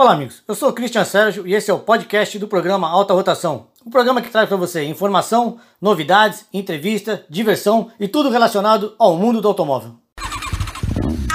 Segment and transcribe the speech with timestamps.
[0.00, 0.42] Olá, amigos.
[0.48, 3.66] Eu sou o Christian Sérgio e esse é o podcast do programa Alta Rotação.
[3.84, 9.42] Um programa que traz para você informação, novidades, entrevista, diversão e tudo relacionado ao mundo
[9.42, 9.99] do automóvel.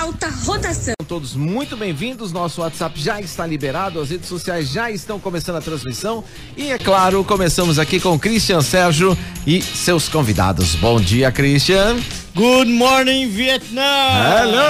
[0.06, 0.94] Alta Rotação.
[1.08, 2.32] Todos muito bem-vindos.
[2.32, 6.24] Nosso WhatsApp já está liberado, as redes sociais já estão começando a transmissão
[6.56, 10.76] e, é claro, começamos aqui com Christian Sérgio e seus convidados.
[10.76, 11.98] Bom dia, Christian.
[12.36, 13.82] Good morning, Vietnã!
[14.42, 14.62] Hello!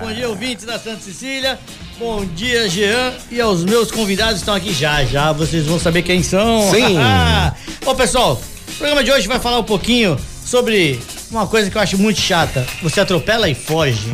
[0.00, 1.58] Bom dia, ouvintes da Santa Cecília.
[1.98, 3.12] Bom dia, Jean.
[3.30, 5.32] E aos meus convidados estão aqui já, já.
[5.32, 6.70] Vocês vão saber quem são.
[6.70, 6.96] Sim.
[7.84, 10.18] Bom, pessoal, o programa de hoje vai falar um pouquinho
[10.52, 12.66] sobre uma coisa que eu acho muito chata.
[12.82, 14.10] Você atropela e foge.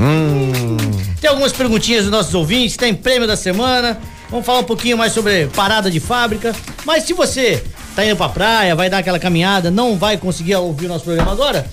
[1.21, 3.99] Tem algumas perguntinhas dos nossos ouvintes, tem prêmio da semana.
[4.31, 6.55] Vamos falar um pouquinho mais sobre parada de fábrica.
[6.85, 7.65] Mas se você
[7.97, 11.33] tá indo pra praia, vai dar aquela caminhada, não vai conseguir ouvir o nosso programa
[11.33, 11.69] agora,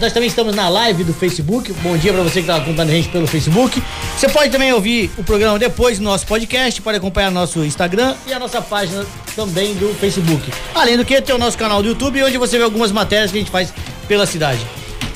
[0.00, 1.72] nós também estamos na live do Facebook.
[1.82, 3.82] Bom dia pra você que tá acompanhando a gente pelo Facebook.
[4.16, 8.32] Você pode também ouvir o programa depois no nosso podcast, pode acompanhar nosso Instagram e
[8.32, 10.50] a nossa página também do Facebook.
[10.74, 13.38] Além do que, tem o nosso canal do YouTube, onde você vê algumas matérias que
[13.38, 13.72] a gente faz
[14.12, 14.60] pela cidade.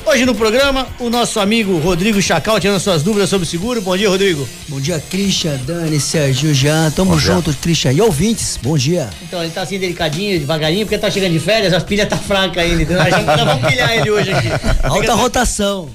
[0.03, 3.79] Hoje no programa, o nosso amigo Rodrigo Chacal tirando suas dúvidas sobre seguro.
[3.79, 4.49] Bom dia, Rodrigo.
[4.67, 6.89] Bom dia, Christian, Dani, Sérgio, Jean.
[6.89, 7.91] Tamo junto, Christian.
[7.91, 9.07] E ouvintes, bom dia.
[9.21, 12.59] Então, ele tá assim delicadinho, devagarinho, porque tá chegando de férias, as pilhas tá fraca
[12.59, 12.81] ainda.
[12.81, 14.47] Então, a gente nós vamos pilhar ele hoje aqui.
[14.81, 15.91] Alta rotação.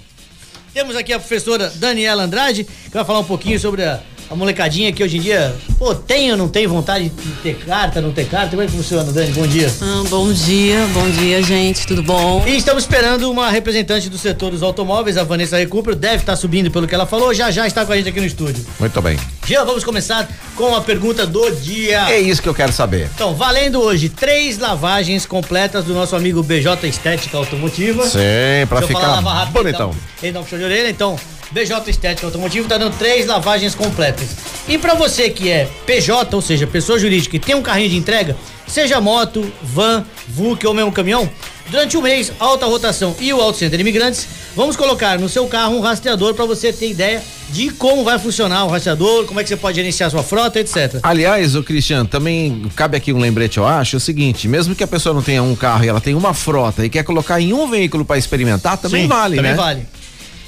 [0.72, 3.98] Temos aqui a professora Daniela Andrade, que vai falar um pouquinho sobre a,
[4.32, 8.00] a molecadinha que hoje em dia, pô, tem ou não tem vontade de ter carta,
[8.00, 8.48] não ter carta?
[8.50, 9.30] Como é que funciona, Dani?
[9.32, 9.70] Bom dia.
[9.82, 12.42] Ah, bom dia, bom dia, gente, tudo bom?
[12.46, 16.70] E estamos esperando uma representante do setor dos automóveis, a Vanessa Recupero, deve estar subindo
[16.70, 18.64] pelo que ela falou, já já está com a gente aqui no estúdio.
[18.80, 19.18] Muito bem.
[19.46, 22.10] Já vamos começar com a pergunta do dia.
[22.10, 23.10] É isso que eu quero saber.
[23.14, 28.04] Então, valendo hoje três lavagens completas do nosso amigo BJ Estética Automotiva.
[28.06, 28.18] Sim,
[28.66, 29.90] pra Deixa eu falar, ficar lava rápido, bonitão.
[29.90, 31.18] Ele dá, um- ele dá um puxão de orelha, então.
[31.52, 34.28] BJ Estética Automotivo tá dando três lavagens completas.
[34.66, 37.96] E pra você que é PJ, ou seja, pessoa jurídica e tem um carrinho de
[37.96, 38.36] entrega,
[38.66, 41.28] seja moto, van, VUC ou mesmo caminhão,
[41.70, 44.26] durante o mês, Alta Rotação e o Auto Center Imigrantes,
[44.56, 48.64] vamos colocar no seu carro um rastreador pra você ter ideia de como vai funcionar
[48.64, 51.00] o rastreador, como é que você pode gerenciar sua frota, etc.
[51.02, 54.82] Aliás, o Cristiano, também cabe aqui um lembrete, eu acho, é o seguinte, mesmo que
[54.82, 57.52] a pessoa não tenha um carro e ela tenha uma frota e quer colocar em
[57.52, 59.56] um veículo pra experimentar, também Sim, vale, também né?
[59.56, 59.86] vale.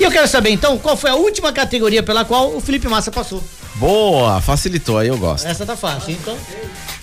[0.00, 3.12] E eu quero saber então qual foi a última categoria pela qual o Felipe Massa
[3.12, 3.42] passou.
[3.74, 5.46] Boa, facilitou, aí eu gosto.
[5.46, 6.34] Essa tá fácil, então.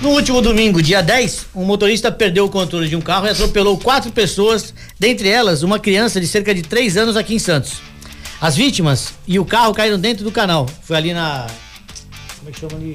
[0.00, 3.78] No último domingo, dia 10, um motorista perdeu o controle de um carro e atropelou
[3.78, 7.74] quatro pessoas, dentre elas uma criança de cerca de 3 anos aqui em Santos.
[8.40, 10.66] As vítimas e o carro caíram dentro do canal.
[10.82, 11.46] Foi ali na.
[12.38, 12.94] Como é que chama ali?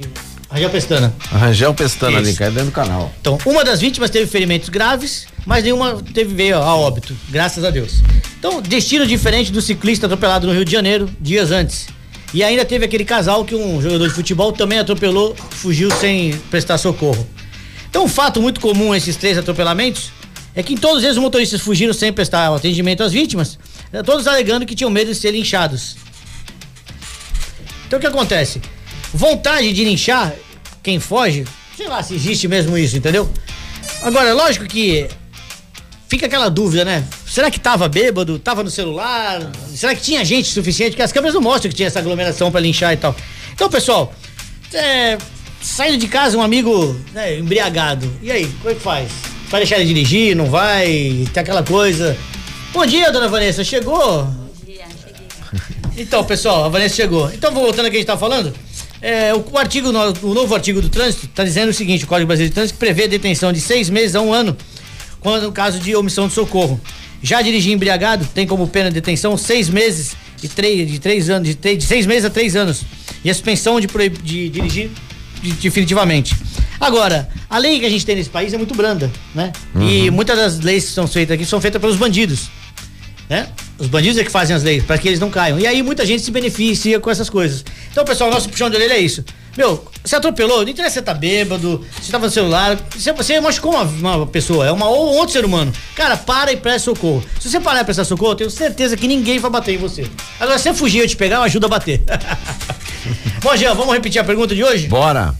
[0.50, 1.14] Rangel Pestana.
[1.30, 2.38] Rangel Pestana ali, Isso.
[2.38, 3.12] cai dentro do canal.
[3.20, 7.70] Então, uma das vítimas teve ferimentos graves, mas nenhuma teve veio a óbito, graças a
[7.70, 8.02] Deus.
[8.38, 11.86] Então, destino diferente do ciclista atropelado no Rio de Janeiro dias antes.
[12.34, 16.76] E ainda teve aquele casal que um jogador de futebol também atropelou, fugiu sem prestar
[16.76, 17.26] socorro.
[17.88, 20.10] Então, um fato muito comum esses três atropelamentos
[20.54, 23.58] é que em todos eles os motoristas fugiram sem prestar atendimento às vítimas,
[24.02, 25.96] todos alegando que tinham medo de ser linchados.
[27.86, 28.62] Então o que acontece?
[29.12, 30.32] Vontade de linchar
[30.82, 31.44] quem foge,
[31.76, 33.30] sei lá se existe mesmo isso, entendeu?
[34.02, 35.08] Agora, lógico que
[36.08, 37.04] fica aquela dúvida, né?
[37.26, 38.38] Será que tava bêbado?
[38.38, 39.50] Tava no celular?
[39.74, 40.92] Será que tinha gente suficiente?
[40.92, 43.14] Porque as câmeras não mostram que tinha essa aglomeração pra linchar e tal.
[43.54, 44.12] Então, pessoal,
[44.74, 45.16] é,
[45.60, 48.10] saindo de casa um amigo né, embriagado.
[48.22, 49.10] E aí, como é que faz?
[49.48, 50.34] Vai deixar ele dirigir?
[50.34, 51.26] Não vai?
[51.32, 52.16] Tem aquela coisa.
[52.72, 53.62] Bom dia, dona Vanessa.
[53.64, 54.26] Chegou?
[55.96, 57.30] Então, pessoal, a Vanessa chegou.
[57.32, 58.52] Então, voltando ao que a gente tá falando.
[59.00, 62.26] É, o, o artigo, o novo artigo do trânsito está dizendo o seguinte: o Código
[62.28, 64.56] Brasileiro de Trânsito prevê detenção de seis meses a um ano,
[65.20, 66.80] quando no caso de omissão de socorro.
[67.24, 71.46] Já dirigir embriagado tem como pena de detenção seis meses e três, de três anos,
[71.48, 72.82] de, três- de seis meses a três anos.
[73.24, 74.90] E a suspensão de, proib- de dirigir
[75.40, 76.34] de- definitivamente.
[76.80, 79.52] Agora, a lei que a gente tem nesse país é muito branda, né?
[79.80, 82.48] E muitas das leis que são feitas aqui são feitas pelos bandidos
[83.32, 83.48] né?
[83.78, 85.58] Os bandidos é que fazem as leis para que eles não caiam.
[85.58, 87.64] E aí muita gente se beneficia com essas coisas.
[87.90, 89.24] Então, pessoal, nosso puxão de orelha é isso.
[89.56, 93.40] Meu, você atropelou, não interessa se você tá bêbado, se tava no celular, você, você
[93.40, 95.72] machucou uma, uma pessoa, é uma ou outro ser humano.
[95.94, 97.24] Cara, para e presta socorro.
[97.40, 100.06] Se você parar e prestar socorro, eu tenho certeza que ninguém vai bater em você.
[100.38, 102.02] Agora, se você fugir e eu te pegar, eu ajudo a bater.
[103.42, 104.88] Bom, Jean, vamos repetir a pergunta de hoje?
[104.88, 105.34] Bora.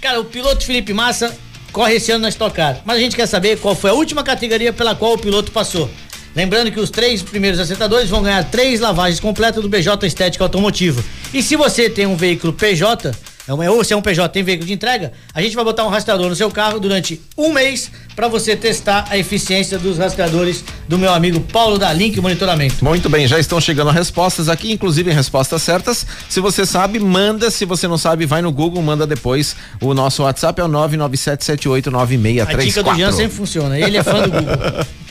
[0.00, 1.34] Cara, o piloto Felipe Massa
[1.72, 2.82] corre esse ano na Stock Car.
[2.84, 5.88] Mas a gente quer saber qual foi a última categoria pela qual o piloto passou.
[6.34, 11.02] Lembrando que os três primeiros acertadores vão ganhar três lavagens completas do BJ Estética Automotiva.
[11.32, 13.12] E se você tem um veículo PJ,
[13.46, 15.84] é uma- ou se é um PJ tem veículo de entrega, a gente vai botar
[15.84, 20.64] um rastreador no seu carro durante um mês para você testar a eficiência dos rastreadores
[20.88, 22.84] do meu amigo Paulo da Link Monitoramento.
[22.84, 26.04] Muito bem, já estão chegando respostas aqui, inclusive respostas certas.
[26.28, 27.48] Se você sabe, manda.
[27.50, 29.54] Se você não sabe, vai no Google, manda depois.
[29.80, 32.42] O nosso WhatsApp é o 997789634.
[32.48, 33.78] A dica do Jean sempre funciona.
[33.78, 34.84] Ele é fã do Google.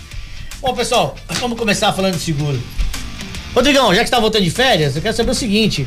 [0.64, 2.58] Bom, pessoal, vamos começar falando de seguro.
[3.54, 5.86] Rodrigão, já que está voltando de férias, eu quero saber o seguinte: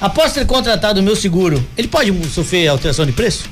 [0.00, 3.44] após ter contratado o meu seguro, ele pode sofrer alteração de preço?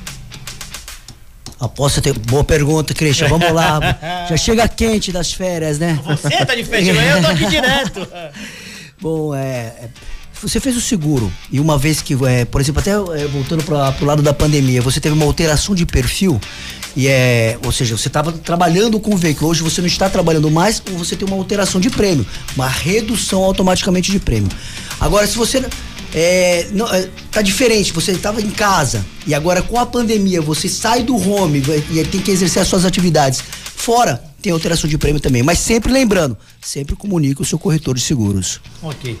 [1.59, 2.17] Aposto ter.
[2.17, 3.27] Boa pergunta, Christian.
[3.27, 3.79] Vamos lá.
[4.27, 5.99] Já chega quente das férias, né?
[6.03, 8.07] Você tá de férias, eu tô aqui direto.
[8.99, 9.89] Bom, é, é,
[10.41, 13.93] Você fez o seguro e uma vez que, é, por exemplo, até é, voltando para
[14.01, 16.41] o lado da pandemia, você teve uma alteração de perfil
[16.95, 20.49] e é, ou seja, você estava trabalhando com o veículo, hoje você não está trabalhando
[20.49, 22.25] mais, ou você tem uma alteração de prêmio,
[22.55, 24.49] uma redução automaticamente de prêmio.
[24.99, 25.63] Agora, se você
[26.13, 30.67] é, não, é, tá diferente, você estava em casa e agora com a pandemia você
[30.67, 33.43] sai do home e tem que exercer as suas atividades
[33.75, 35.43] fora, tem alteração de prêmio também.
[35.43, 38.59] Mas sempre lembrando, sempre comunique o seu corretor de seguros.
[38.81, 39.17] ok.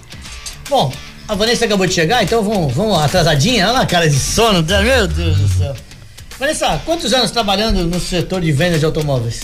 [0.69, 0.93] Bom,
[1.27, 3.65] a Vanessa acabou de chegar, então vamos, vamos atrasadinha.
[3.65, 4.63] Olha lá cara de sono.
[4.63, 5.75] Meu Deus do céu.
[6.39, 9.41] Vanessa, quantos anos trabalhando no setor de venda de automóveis?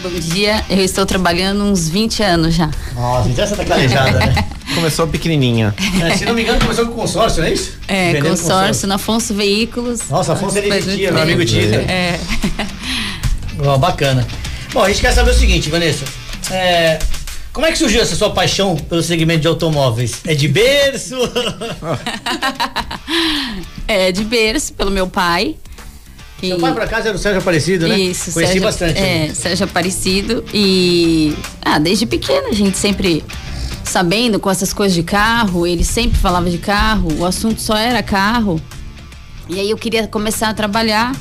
[0.00, 2.68] Bom dia, eu estou trabalhando uns 20 anos já.
[2.92, 4.34] Nossa, então essa tá calejada, né?
[4.74, 5.72] Começou pequenininha.
[6.02, 7.78] É, se não me engano, começou com consórcio, não é isso?
[7.86, 10.00] É, Vendendo consórcio, na Afonso Veículos.
[10.10, 11.76] Nossa, Afonso ele Faz tia, muito meu amigo tia.
[11.82, 12.18] É.
[13.64, 14.26] Ó, bacana.
[14.72, 16.04] Bom, a gente quer saber o seguinte, Vanessa.
[16.50, 16.98] É,
[17.52, 20.14] como é que surgiu essa sua paixão pelo segmento de automóveis?
[20.26, 21.16] É de berço?
[23.86, 25.56] É, de berço, pelo meu pai.
[26.40, 27.98] Que- Seu pai, por acaso, era o Sérgio Aparecido, né?
[27.98, 29.00] Isso, Conheci Sérgio, bastante.
[29.00, 29.26] né?
[29.28, 30.44] É, Sérgio Aparecido.
[30.52, 31.34] E.
[31.64, 33.24] Ah, desde pequena a gente sempre
[33.84, 38.02] sabendo com essas coisas de carro, ele sempre falava de carro, o assunto só era
[38.02, 38.60] carro.
[39.48, 41.14] E aí eu queria começar a trabalhar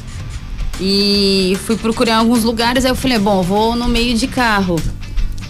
[0.79, 4.79] e fui procurar alguns lugares, aí eu falei, bom, vou no meio de carro.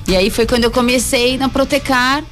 [0.07, 2.23] E aí foi quando eu comecei na Protecar,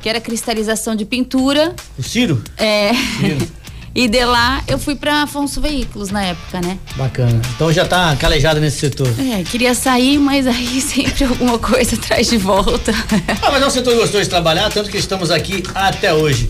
[0.00, 1.74] que era cristalização de pintura.
[1.98, 2.42] O Ciro?
[2.56, 2.92] É.
[3.98, 6.78] E de lá eu fui pra Afonso Veículos na época, né?
[6.94, 7.42] Bacana.
[7.56, 9.08] Então já tá calejada nesse setor.
[9.18, 12.92] É, queria sair, mas aí sempre alguma coisa atrás de volta.
[13.42, 16.48] Ah, mas é um setor gostoso de trabalhar, tanto que estamos aqui até hoje.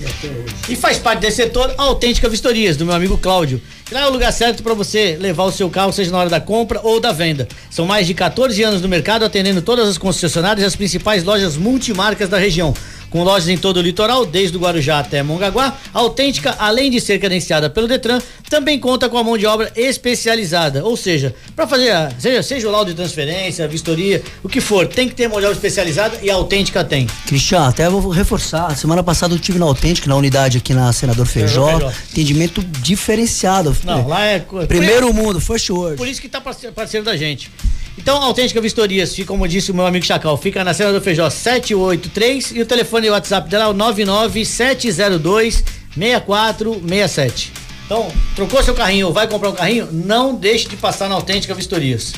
[0.68, 3.62] E faz parte desse setor a Autêntica Vistorias, do meu amigo Cláudio.
[3.90, 6.42] Lá é o lugar certo para você levar o seu carro, seja na hora da
[6.42, 7.48] compra ou da venda.
[7.70, 11.56] São mais de 14 anos no mercado, atendendo todas as concessionárias e as principais lojas
[11.56, 12.74] multimarcas da região.
[13.10, 17.00] Com lojas em todo o litoral, desde o Guarujá até Mongaguá, a Autêntica, além de
[17.00, 20.84] ser credenciada pelo Detran, também conta com a mão de obra especializada.
[20.84, 24.60] Ou seja, para fazer, a- seja, seja o laudo de transferência, a vistoria, o que
[24.60, 27.06] for, tem que ter mão de obra especializada e a Autêntica tem.
[27.26, 28.76] Cristian, até vou reforçar.
[28.76, 31.70] Semana passada eu tive na Autêntica, na unidade aqui na Senador Feijó.
[31.78, 31.92] Feijó.
[32.12, 33.74] Atendimento diferenciado.
[33.84, 34.44] Não, lá é.
[34.66, 35.96] Primeiro mundo, first word.
[35.96, 37.50] por isso que tá parceiro, parceiro da gente.
[37.98, 42.52] Então, Autêntica Vistorias, fica, como disse o meu amigo Chacal, fica na Senador Feijó 783
[42.52, 45.64] e o telefone e o WhatsApp dela é o 99702
[45.94, 47.52] 6467.
[47.84, 51.52] Então, trocou seu carrinho ou vai comprar um carrinho, não deixe de passar na Autêntica
[51.54, 52.14] Vistorias.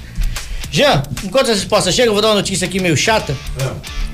[0.71, 3.35] Jean, enquanto as respostas chegam, eu vou dar uma notícia aqui meio chata.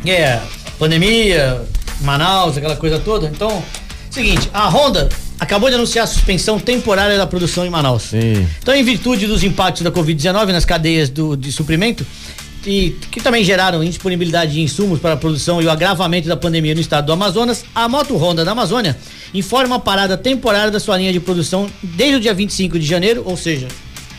[0.02, 0.40] Que é
[0.78, 1.62] pandemia,
[2.00, 3.26] Manaus, aquela coisa toda.
[3.26, 3.62] Então,
[4.08, 8.04] seguinte, a Honda acabou de anunciar a suspensão temporária da produção em Manaus.
[8.04, 8.46] Sim.
[8.58, 12.06] Então, em virtude dos impactos da Covid-19 nas cadeias do, de suprimento,
[12.66, 16.74] e que também geraram indisponibilidade de insumos para a produção e o agravamento da pandemia
[16.74, 18.96] no estado do Amazonas, a Moto Honda da Amazônia
[19.32, 23.22] informa a parada temporária da sua linha de produção desde o dia 25 de janeiro,
[23.24, 23.68] ou seja,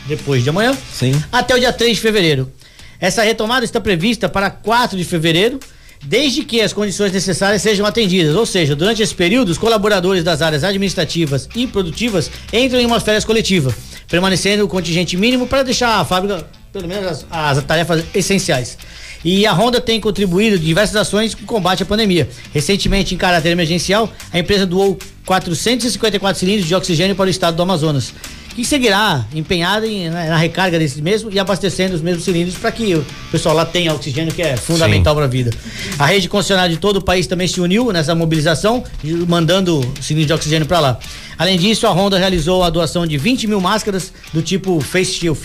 [0.06, 1.12] depois de amanhã, Sim.
[1.30, 2.50] até o dia 3 de fevereiro.
[2.98, 5.60] Essa retomada está prevista para 4 de fevereiro,
[6.04, 8.34] desde que as condições necessárias sejam atendidas.
[8.34, 13.00] Ou seja, durante esse período, os colaboradores das áreas administrativas e produtivas entram em uma
[13.00, 13.74] férias coletiva,
[14.08, 18.78] permanecendo o contingente mínimo para deixar a fábrica, pelo menos, as, as tarefas essenciais.
[19.24, 22.28] E a Honda tem contribuído em diversas ações com combate à pandemia.
[22.54, 27.62] Recentemente, em caráter emergencial, a empresa doou 454 cilindros de oxigênio para o estado do
[27.62, 28.14] Amazonas
[28.58, 32.72] que seguirá empenhada em, na, na, recarga desses mesmos e abastecendo os mesmos cilindros para
[32.72, 35.52] que o pessoal lá tenha oxigênio, que é fundamental para a vida.
[35.96, 38.82] A rede concessionária de todo o país também se uniu nessa mobilização,
[39.28, 40.98] mandando cilindros de oxigênio para lá.
[41.38, 45.38] Além disso, a Honda realizou a doação de 20 mil máscaras do tipo Face Shield.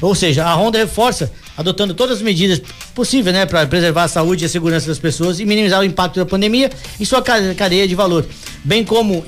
[0.00, 2.62] Ou seja, a Honda reforça adotando todas as medidas
[2.94, 6.20] possíveis, né, para preservar a saúde e a segurança das pessoas e minimizar o impacto
[6.20, 6.70] da pandemia
[7.00, 8.24] em sua cadeia de valor,
[8.62, 9.24] bem como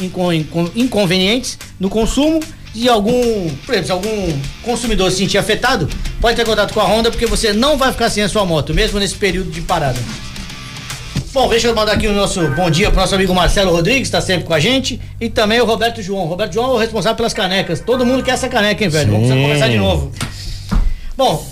[0.76, 2.40] inconvenientes no consumo
[2.76, 5.88] de algum, por exemplo, se algum consumidor se sentir afetado,
[6.20, 8.74] pode ter contato com a Honda porque você não vai ficar sem a sua moto,
[8.74, 9.98] mesmo nesse período de parada.
[11.32, 14.20] Bom, deixa eu mandar aqui o nosso bom dia pro nosso amigo Marcelo Rodrigues, está
[14.20, 16.24] sempre com a gente, e também o Roberto João.
[16.24, 17.80] O Roberto João é o responsável pelas canecas.
[17.80, 19.12] Todo mundo quer essa caneca, hein, velho?
[19.12, 19.28] Sim.
[19.28, 20.12] Vamos começar de novo.
[21.16, 21.46] Bom,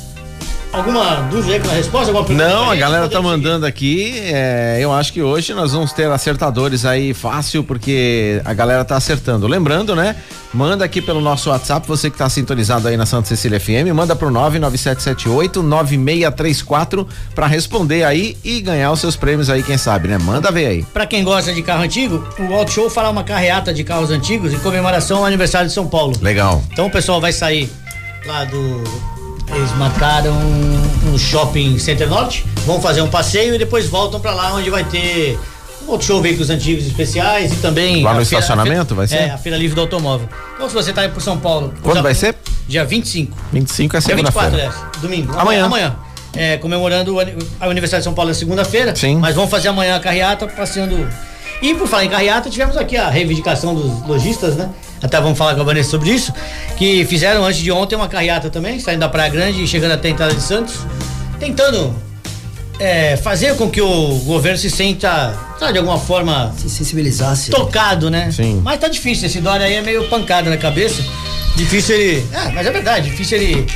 [0.74, 2.12] Alguma dúvida aí com a resposta?
[2.34, 4.12] Não, a galera tá mandando aqui.
[4.24, 8.96] É, eu acho que hoje nós vamos ter acertadores aí fácil, porque a galera tá
[8.96, 9.46] acertando.
[9.46, 10.16] Lembrando, né?
[10.52, 14.16] Manda aqui pelo nosso WhatsApp, você que tá sintonizado aí na Santa Cecília FM, manda
[14.16, 20.18] pro 99778 9634 para responder aí e ganhar os seus prêmios aí, quem sabe, né?
[20.18, 20.82] Manda ver aí.
[20.92, 24.52] Para quem gosta de carro antigo, o Auto Show fará uma carreata de carros antigos
[24.52, 26.14] em comemoração ao aniversário de São Paulo.
[26.20, 26.62] Legal.
[26.72, 27.70] Então o pessoal vai sair
[28.26, 29.13] lá do
[29.48, 30.34] eles marcaram
[31.12, 34.84] um shopping Center Norte, vão fazer um passeio e depois voltam para lá onde vai
[34.84, 35.38] ter
[35.86, 39.16] um outro show veículos antigos especiais e também lá no estacionamento vai ser?
[39.16, 40.28] É, a feira livre do automóvel.
[40.54, 42.36] Então se você tá aí por São Paulo, quando vai ser?
[42.66, 43.36] Dia 25.
[43.52, 44.50] 25 é segunda-feira.
[44.50, 45.38] Dia 24, é, domingo.
[45.38, 45.66] Amanhã.
[45.66, 45.96] Amanhã.
[46.36, 47.16] É, comemorando
[47.60, 48.96] a Universidade de São Paulo na segunda-feira.
[48.96, 49.16] Sim.
[49.16, 51.08] Mas vamos fazer amanhã a carreata passeando.
[51.62, 54.70] E por falar em carreata, tivemos aqui a reivindicação dos lojistas, né?
[55.04, 56.32] Até vamos falar com a Vanessa sobre isso,
[56.78, 60.08] que fizeram antes de ontem uma carreata também, saindo da Praia Grande e chegando até
[60.08, 60.76] a entrada de Santos,
[61.38, 61.94] tentando
[62.80, 66.54] é, fazer com que o governo se sinta, sabe, de alguma forma.
[66.56, 67.50] Se sensibilizasse.
[67.50, 68.32] Tocado, né?
[68.32, 68.62] Sim.
[68.64, 71.04] Mas tá difícil, esse Dória aí é meio pancada na cabeça.
[71.54, 72.26] Difícil ele.
[72.32, 73.66] É, mas é verdade, difícil ele.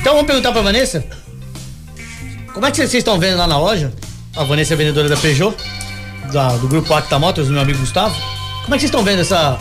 [0.00, 1.04] Então vamos perguntar pra Vanessa.
[2.52, 3.92] Como é que vocês estão vendo lá na loja?
[4.34, 5.56] A Vanessa é vendedora da Peugeot,
[6.32, 8.14] da, do grupo Acta Motors, do meu amigo Gustavo.
[8.64, 9.56] Como é que vocês estão vendo essa,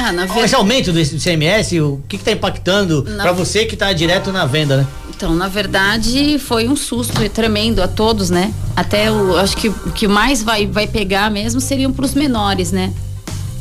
[0.00, 0.24] ah, na.
[0.42, 3.22] Esse aumento do ICMS, o que está impactando na...
[3.22, 4.86] para você que está direto na venda, né?
[5.14, 8.54] Então, na verdade, foi um susto tremendo a todos, né?
[8.74, 12.72] Até o, acho que o que mais vai, vai pegar mesmo seriam para os menores,
[12.72, 12.92] né?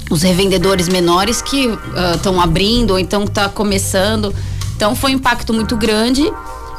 [0.10, 1.70] Os revendedores menores que
[2.16, 4.34] estão uh, abrindo ou então está começando.
[4.76, 6.32] Então, foi um impacto muito grande.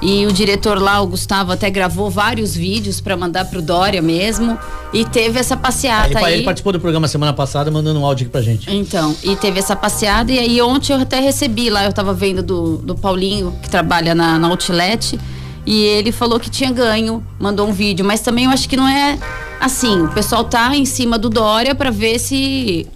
[0.02, 4.58] E o diretor lá, o Gustavo, até gravou vários vídeos para mandar pro Dória mesmo.
[4.92, 6.34] E teve essa passeata ele, aí.
[6.34, 8.74] Ele participou do programa semana passada, mandando um áudio aqui pra gente.
[8.74, 10.32] Então, e teve essa passeada.
[10.32, 14.14] E aí ontem eu até recebi lá, eu tava vendo do, do Paulinho, que trabalha
[14.14, 15.18] na, na Outlet.
[15.66, 18.04] E ele falou que tinha ganho, mandou um vídeo.
[18.04, 19.18] Mas também eu acho que não é
[19.60, 20.02] assim.
[20.02, 22.86] O pessoal tá em cima do Dória para ver se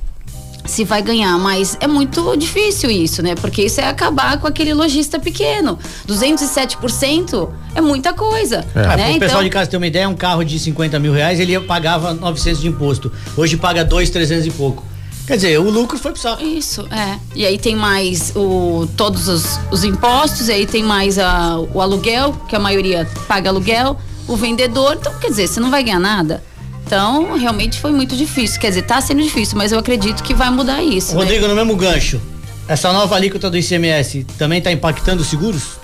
[0.64, 3.34] se vai ganhar, mas é muito difícil isso, né?
[3.34, 5.78] Porque isso é acabar com aquele lojista pequeno.
[6.08, 8.64] 207% é muita coisa.
[8.74, 8.96] É.
[8.96, 9.12] Né?
[9.12, 9.44] É, o pessoal então...
[9.44, 12.68] de casa ter uma ideia, um carro de 50 mil reais, ele pagava 900 de
[12.68, 13.12] imposto.
[13.36, 14.82] Hoje paga 2, 300 e pouco.
[15.26, 16.44] Quer dizer, o lucro foi pro saco.
[16.44, 17.18] Isso, é.
[17.34, 21.80] E aí tem mais o, todos os, os impostos, e aí tem mais a, o
[21.80, 24.96] aluguel, que a maioria paga aluguel, o vendedor.
[25.00, 26.42] Então, quer dizer, você não vai ganhar nada.
[26.86, 28.60] Então, realmente foi muito difícil.
[28.60, 31.14] Quer dizer, tá sendo difícil, mas eu acredito que vai mudar isso.
[31.14, 31.20] Né?
[31.20, 31.48] Rodrigo, né?
[31.48, 32.20] no mesmo gancho,
[32.68, 35.78] essa nova alíquota do ICMS também está impactando os seguros?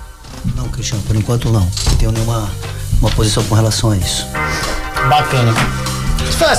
[0.55, 1.69] Não, Cristiano, por enquanto não.
[1.87, 2.51] Não tenho nenhuma
[3.01, 4.27] uma posição com relação a isso.
[5.09, 5.55] Bacana.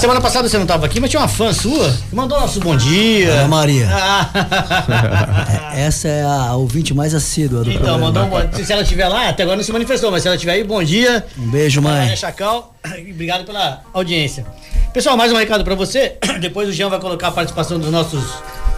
[0.01, 2.75] Semana passada você não estava aqui, mas tinha uma fã sua que mandou nosso bom
[2.75, 3.33] dia.
[3.33, 3.87] Ana Maria.
[3.91, 5.73] Ah.
[5.77, 8.11] Essa é a ouvinte mais assídua do então, programa.
[8.11, 10.53] mandou um, se ela estiver lá, até agora não se manifestou, mas se ela estiver
[10.53, 11.23] aí, bom dia.
[11.37, 12.15] Um beijo, mãe.
[12.15, 12.73] Chacal,
[13.11, 14.45] obrigado pela audiência.
[14.91, 16.17] Pessoal, mais um recado para você.
[16.41, 18.23] Depois o Jean vai colocar a participação dos nossos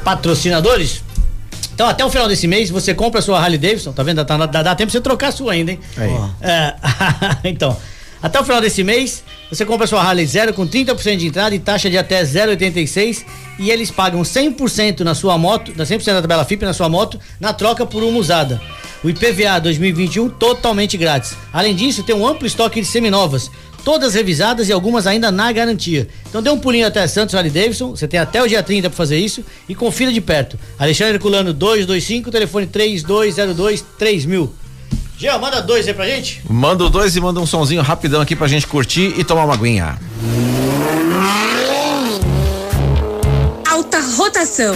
[0.04, 1.04] patrocinadores.
[1.74, 4.24] Então, até o final desse mês, você compra a sua Harley Davidson, tá vendo?
[4.24, 5.80] Dá, dá, dá tempo de você trocar a sua ainda, hein?
[6.42, 6.76] É,
[7.50, 7.76] então,
[8.24, 11.60] até o final desse mês, você compra sua Harley Zero com 30% de entrada e
[11.60, 13.26] taxa de até 0,86
[13.60, 17.52] e eles pagam 100% na sua moto, 100% da tabela FIP na sua moto, na
[17.52, 18.62] troca por uma usada.
[19.04, 21.36] O IPVA 2021 totalmente grátis.
[21.52, 23.52] Além disso, tem um amplo estoque de seminovas,
[23.84, 26.08] todas revisadas e algumas ainda na garantia.
[26.30, 28.96] Então dê um pulinho até Santos Harley Davidson, você tem até o dia 30 para
[28.96, 30.58] fazer isso e confira de perto.
[30.80, 34.63] Alexandre Herculano 225, telefone 3202 3000.
[35.24, 36.42] Jean, manda dois aí pra gente.
[36.50, 39.54] Manda o dois e manda um sonzinho rapidão aqui pra gente curtir e tomar uma
[39.54, 39.98] aguinha.
[43.66, 44.76] Alta rotação.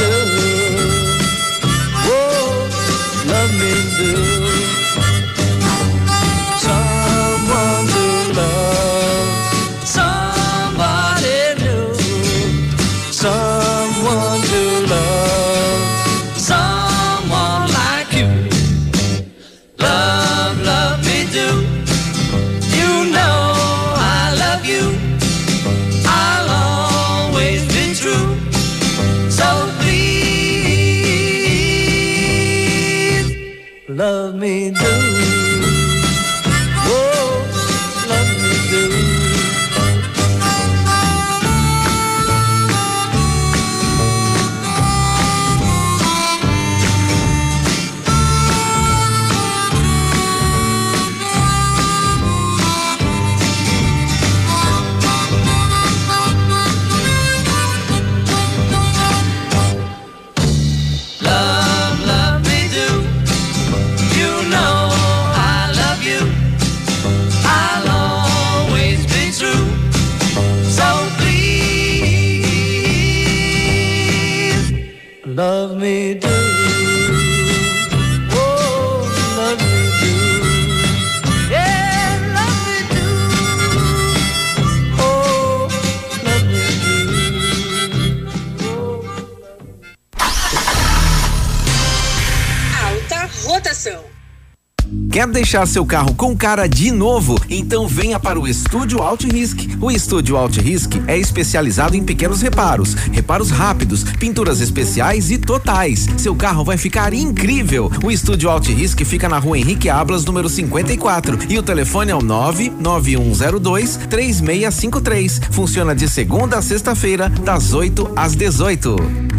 [95.61, 97.39] Deixar seu carro com cara de novo?
[97.49, 99.77] Então venha para o Estúdio Alt Risk.
[99.79, 106.07] O Estúdio Alt Risk é especializado em pequenos reparos, reparos rápidos, pinturas especiais e totais.
[106.17, 107.91] Seu carro vai ficar incrível.
[108.03, 111.39] O Estúdio Alt Risk fica na rua Henrique Ablas, número 54.
[111.49, 115.41] E o telefone é o 99102 3653.
[115.51, 119.30] Funciona de segunda a sexta-feira, das 8 às 18.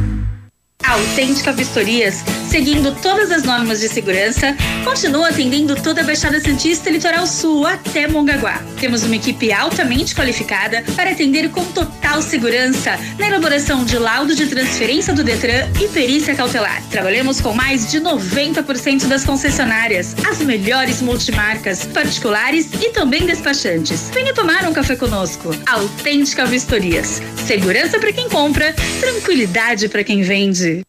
[0.93, 7.27] Autêntica Vistorias, seguindo todas as normas de segurança, continua atendendo toda a Baixada Santista Litoral
[7.27, 8.61] Sul até Mongaguá.
[8.79, 14.46] Temos uma equipe altamente qualificada para atender com total segurança na elaboração de laudo de
[14.46, 16.83] transferência do Detran e perícia cautelar.
[16.90, 24.11] Trabalhamos com mais de 90% das concessionárias, as melhores multimarcas, particulares e também despachantes.
[24.12, 25.57] Venha tomar um café conosco.
[25.66, 27.22] Autêntica Vistorias.
[27.46, 30.83] Segurança para quem compra, tranquilidade para quem vende.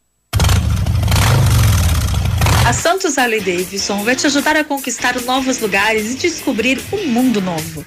[2.66, 7.42] A Santos Harley Davidson vai te ajudar a conquistar novos lugares e descobrir um mundo
[7.42, 7.86] novo.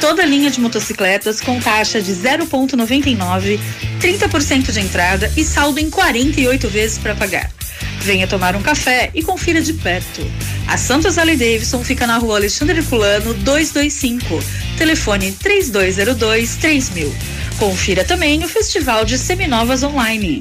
[0.00, 3.60] Toda linha de motocicletas com taxa de 0,99,
[4.00, 7.52] 30% de entrada e saldo em 48 vezes para pagar.
[8.00, 10.28] Venha tomar um café e confira de perto.
[10.66, 14.42] A Santos Harley Davidson fica na rua Alexandre Fulano 225,
[14.76, 17.14] telefone 3202 3000.
[17.60, 20.40] Confira também o Festival de Seminovas Online.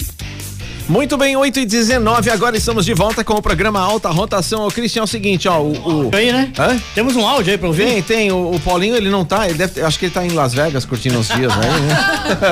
[0.88, 4.68] Muito bem, 8 e 19 agora estamos de volta com o programa Alta Rotação.
[4.68, 6.10] Ô, Cristian, é o seguinte, ó, o...
[6.10, 6.12] o...
[6.16, 6.52] Aí, né?
[6.60, 6.80] Hã?
[6.94, 7.86] Temos um áudio aí pra ouvir?
[7.86, 10.30] Tem, tem, o, o Paulinho ele não tá, ele deve, acho que ele tá em
[10.30, 11.68] Las Vegas curtindo os dias, né?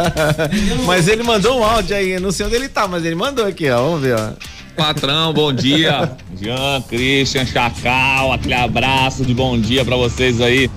[0.84, 3.70] mas ele mandou um áudio aí, não sei onde ele tá, mas ele mandou aqui,
[3.70, 4.32] ó, vamos ver, ó.
[4.76, 6.12] Patrão, bom dia.
[6.42, 10.72] Jean, Christian, Chacal, aquele abraço de bom dia pra vocês aí.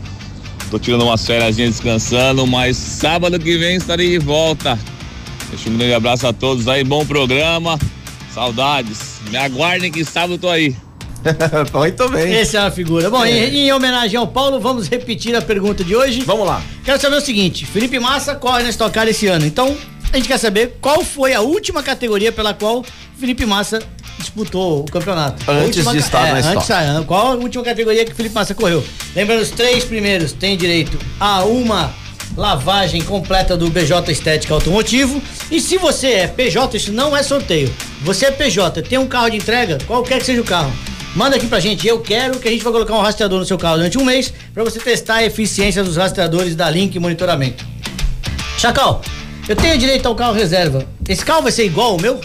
[0.71, 4.79] Tô tirando umas férias descansando, mas sábado que vem estarei de volta.
[5.51, 7.79] Deixa um grande abraço a todos aí, bom programa.
[8.35, 9.21] Saudades.
[9.31, 10.75] Me aguardem que sábado eu tô aí.
[11.73, 12.35] Muito bem.
[12.35, 13.11] Essa é uma figura.
[13.11, 16.23] Bom, em, em homenagem ao Paulo, vamos repetir a pergunta de hoje.
[16.23, 16.63] Vamos lá.
[16.85, 19.47] Quero saber o seguinte: Felipe Massa corre na Stock Car esse ano.
[19.47, 19.77] Então,
[20.13, 22.85] a gente quer saber qual foi a última categoria pela qual
[23.19, 23.81] Felipe Massa
[24.19, 25.43] disputou o campeonato.
[25.51, 26.73] Antes última de estar é, na Stock.
[26.73, 28.85] antes, Qual a última categoria que o Felipe Massa correu?
[29.15, 31.93] Lembrando, os três primeiros têm direito a uma
[32.37, 35.22] lavagem completa do BJ Estética Automotivo.
[35.51, 37.72] E se você é PJ, isso não é sorteio.
[38.03, 40.72] Você é PJ, tem um carro de entrega, qualquer que seja o carro.
[41.14, 43.57] Manda aqui pra gente, eu quero que a gente vai colocar um rastreador no seu
[43.57, 47.64] carro durante um mês para você testar a eficiência dos rastreadores da Link Monitoramento.
[48.59, 49.01] Chacal,
[49.49, 50.87] eu tenho direito ao carro reserva.
[51.09, 52.20] Esse carro vai ser igual ao meu?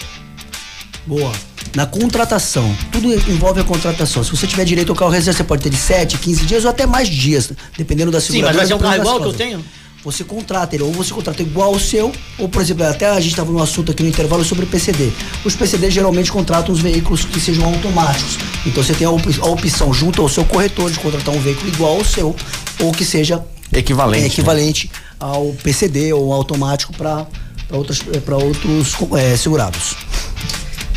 [1.06, 1.32] Boa.
[1.74, 4.26] Na contratação, tudo envolve a contratação.
[4.26, 6.70] Se você tiver direito ao carro reserva, você pode ter de 7, 15 dias ou
[6.70, 9.64] até mais dias, dependendo da Sim, mas vai ser um carro igual que eu tenho?
[10.04, 13.30] Você contrata ele, ou você contrata igual ao seu, ou por exemplo, até a gente
[13.32, 15.12] estava num assunto aqui no intervalo sobre PCD.
[15.46, 18.38] Os PCD geralmente contratam os veículos que sejam automáticos.
[18.66, 21.68] Então você tem a, op- a opção junto ao seu corretor de contratar um veículo
[21.70, 22.36] igual ao seu,
[22.80, 24.28] ou que seja Equivalente, é, né?
[24.34, 27.28] equivalente ao PCD ou automático para
[27.72, 29.96] outros, pra outros é, segurados.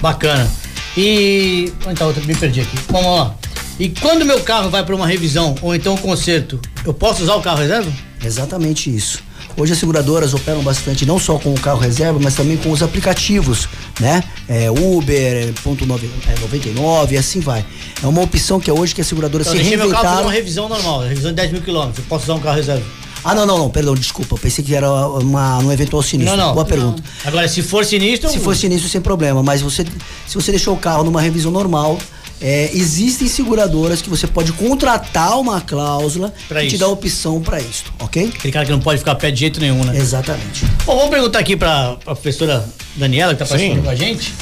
[0.01, 0.51] Bacana.
[0.97, 1.73] E.
[1.87, 2.23] Onde outra?
[2.25, 2.79] Me perdi aqui.
[2.89, 3.35] Vamos lá.
[3.79, 7.35] E quando meu carro vai para uma revisão ou então um conserto, eu posso usar
[7.35, 7.93] o carro reserva?
[8.25, 9.19] Exatamente isso.
[9.57, 12.83] Hoje as seguradoras operam bastante não só com o carro reserva, mas também com os
[12.83, 13.69] aplicativos,
[14.01, 14.25] né?
[14.49, 15.15] É, Uber,
[15.49, 17.65] é, ponto nove- é, 99 e assim vai.
[18.03, 20.27] É uma opção que é hoje que as seguradoras Então, se deixei meu carro reinventaram.
[20.29, 22.05] uma revisão normal, revisão de 10 mil quilômetros.
[22.07, 22.83] Posso usar um carro reserva?
[23.23, 24.35] Ah, não, não, não, perdão, desculpa.
[24.35, 26.37] Eu pensei que era uma, um eventual sinistro.
[26.37, 26.53] Não, não.
[26.55, 27.03] Boa pergunta.
[27.25, 28.29] Agora, se for sinistro.
[28.29, 29.43] Se for sinistro, sem problema.
[29.43, 29.83] Mas você,
[30.27, 31.99] se você deixou o carro numa revisão normal,
[32.47, 36.85] é, existem seguradoras que você pode contratar uma cláusula Pra que te isso.
[36.85, 38.31] dá opção para isso, ok?
[38.37, 39.97] Aquele cara que não pode ficar a pé de jeito nenhum, né?
[39.97, 40.67] Exatamente.
[40.85, 44.35] Bom, vamos perguntar aqui pra, pra professora Daniela, que tá participando com a gente.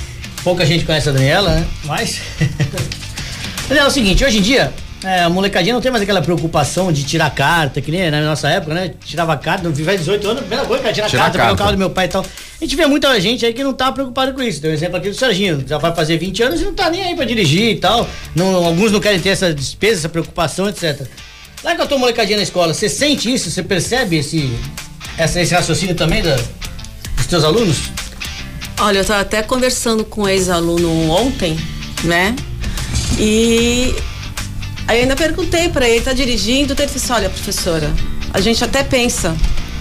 [0.42, 1.66] Pouca gente conhece a Daniela, né?
[1.84, 2.20] Mas.
[3.68, 6.92] Daniela, é o seguinte, hoje em dia, é, a molecadinha não tem mais aquela preocupação
[6.92, 8.94] de tirar carta, que nem na nossa época, né?
[9.04, 11.62] Tirava carta, não faz 18 anos, primeira coisa, cara, tirar Tirar carta, pegar o carta.
[11.62, 12.22] carro do meu pai e tal.
[12.22, 14.60] A gente vê muita gente aí que não tá preocupado com isso.
[14.60, 17.02] Tem um exemplo aqui do Serginho, já vai fazer 20 anos e não tá nem
[17.02, 18.08] aí pra dirigir e tal.
[18.34, 21.06] Não, alguns não querem ter essa despesa, essa preocupação, etc.
[21.64, 23.50] Lá com a tua molecadinha na escola, você sente isso?
[23.50, 24.52] Você percebe esse,
[25.18, 26.36] essa, esse raciocínio também da,
[27.16, 27.76] dos teus alunos?
[28.80, 31.56] Olha, eu tava até conversando com um ex-aluno ontem,
[32.04, 32.34] né?
[33.18, 33.94] E
[34.86, 36.72] aí eu ainda perguntei pra ele, tá dirigindo?
[36.72, 37.92] Ele disse, olha, professora,
[38.32, 39.36] a gente até pensa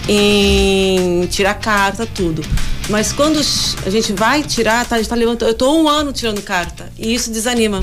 [0.08, 2.42] em tirar carta, tudo.
[2.88, 3.40] Mas quando
[3.86, 5.50] a gente vai tirar, tá, a gente tá levantando.
[5.50, 6.92] Eu tô um ano tirando carta.
[6.98, 7.80] E isso desanima.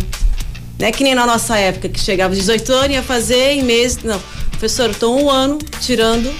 [0.77, 3.63] Não é que nem na nossa época, que chegava aos 18 anos, ia fazer em
[3.63, 4.03] meses.
[4.03, 4.21] Não.
[4.51, 6.33] Professor, eu tô um ano tirando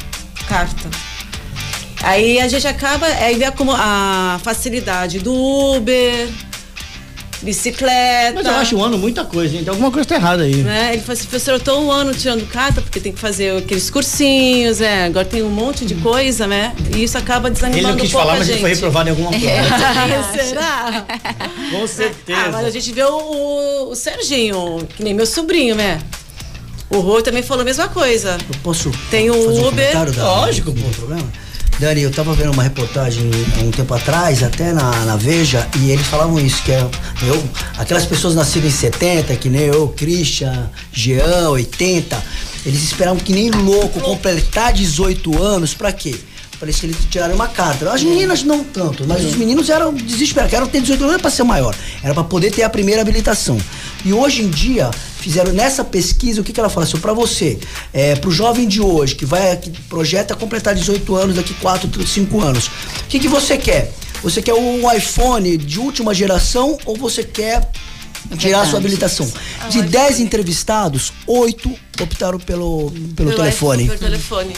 [0.48, 0.89] carta.
[2.02, 3.54] Aí a gente acaba, aí vê a,
[4.36, 6.30] a facilidade do Uber,
[7.41, 8.34] bicicleta.
[8.36, 9.62] Mas eu acho um ano muita coisa, hein?
[9.63, 10.56] Tem alguma coisa que tá errada aí.
[10.58, 10.93] Né?
[10.93, 13.89] Ele falou assim, professor, eu tô um ano tirando carta, porque tem que fazer aqueles
[13.89, 16.73] cursinhos, é, agora tem um monte de coisa, né?
[16.95, 18.62] E isso acaba desanimando Ele não quis um pouco falar, a mas ele gente.
[18.62, 20.38] foi reprovado em alguma prova.
[20.43, 21.06] Será?
[21.71, 22.39] Com certeza.
[22.45, 25.99] Ah, mas a gente vê o, o, o Serginho, que nem meu sobrinho, né?
[26.89, 28.38] O Rô também falou a mesma coisa.
[28.52, 29.91] Eu posso Tem o um Uber.
[29.91, 31.32] comentário da- Lógico, não tem problema?
[31.80, 35.92] Dani, eu tava vendo uma reportagem há um tempo atrás, até na, na Veja, e
[35.92, 36.82] eles falavam isso, que é,
[37.26, 42.22] eu, aquelas pessoas nascidas em 70, que nem eu, Christian, Jean, 80,
[42.65, 46.15] eles esperavam que nem louco completar 18 anos, pra quê?
[46.62, 47.89] Eles que eles tirarem uma carta.
[47.91, 51.32] As meninas não tanto, mas os meninos eram desesperados, queriam ter 18 anos não pra
[51.32, 53.58] ser maior, era pra poder ter a primeira habilitação.
[54.04, 56.86] E hoje em dia, fizeram nessa pesquisa, o que, que ela fala?
[56.86, 57.58] Assim, para você,
[57.93, 62.41] é, pro jovem de hoje, que vai que projeta completar 18 anos daqui 4, 5
[62.41, 62.72] anos, o
[63.08, 63.91] que, que você quer?
[64.22, 67.69] Você quer um iPhone de última geração ou você quer
[68.38, 69.32] tirar a sua habilitação?
[69.69, 73.88] De 10 entrevistados, 8 optaram pelo, pelo Pelo telefone.
[73.88, 74.54] Pelo telefone.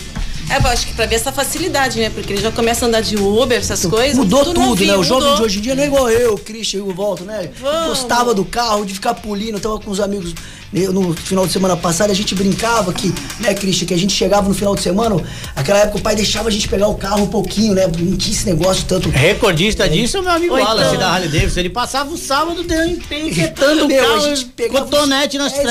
[0.52, 2.10] É, eu acho que pra ver essa facilidade, né?
[2.10, 4.18] Porque ele já começa a andar de Uber, essas coisas.
[4.18, 4.98] Mudou tudo, novinho, né?
[4.98, 7.24] O jovem de hoje em dia não é igual eu, o Christian e o Volta,
[7.24, 7.50] né?
[7.58, 8.00] Vamos.
[8.00, 9.58] Gostava do carro, de ficar pulindo.
[9.58, 10.36] Eu tava com os amigos
[10.74, 14.48] no final de semana passado, a gente brincava que, né, Christian, que a gente chegava
[14.48, 15.18] no final de semana,
[15.56, 17.88] aquela época o pai deixava a gente pegar o carro um pouquinho, né?
[17.88, 19.10] Não tinha esse negócio tanto.
[19.10, 21.60] Recordista disso é o meu amigo Wallace então- da Harley Davidson.
[21.60, 25.54] Ele passava o sábado deu empenquetando o Meu, carro, a gente pegava cotonete os- nas
[25.54, 25.62] É.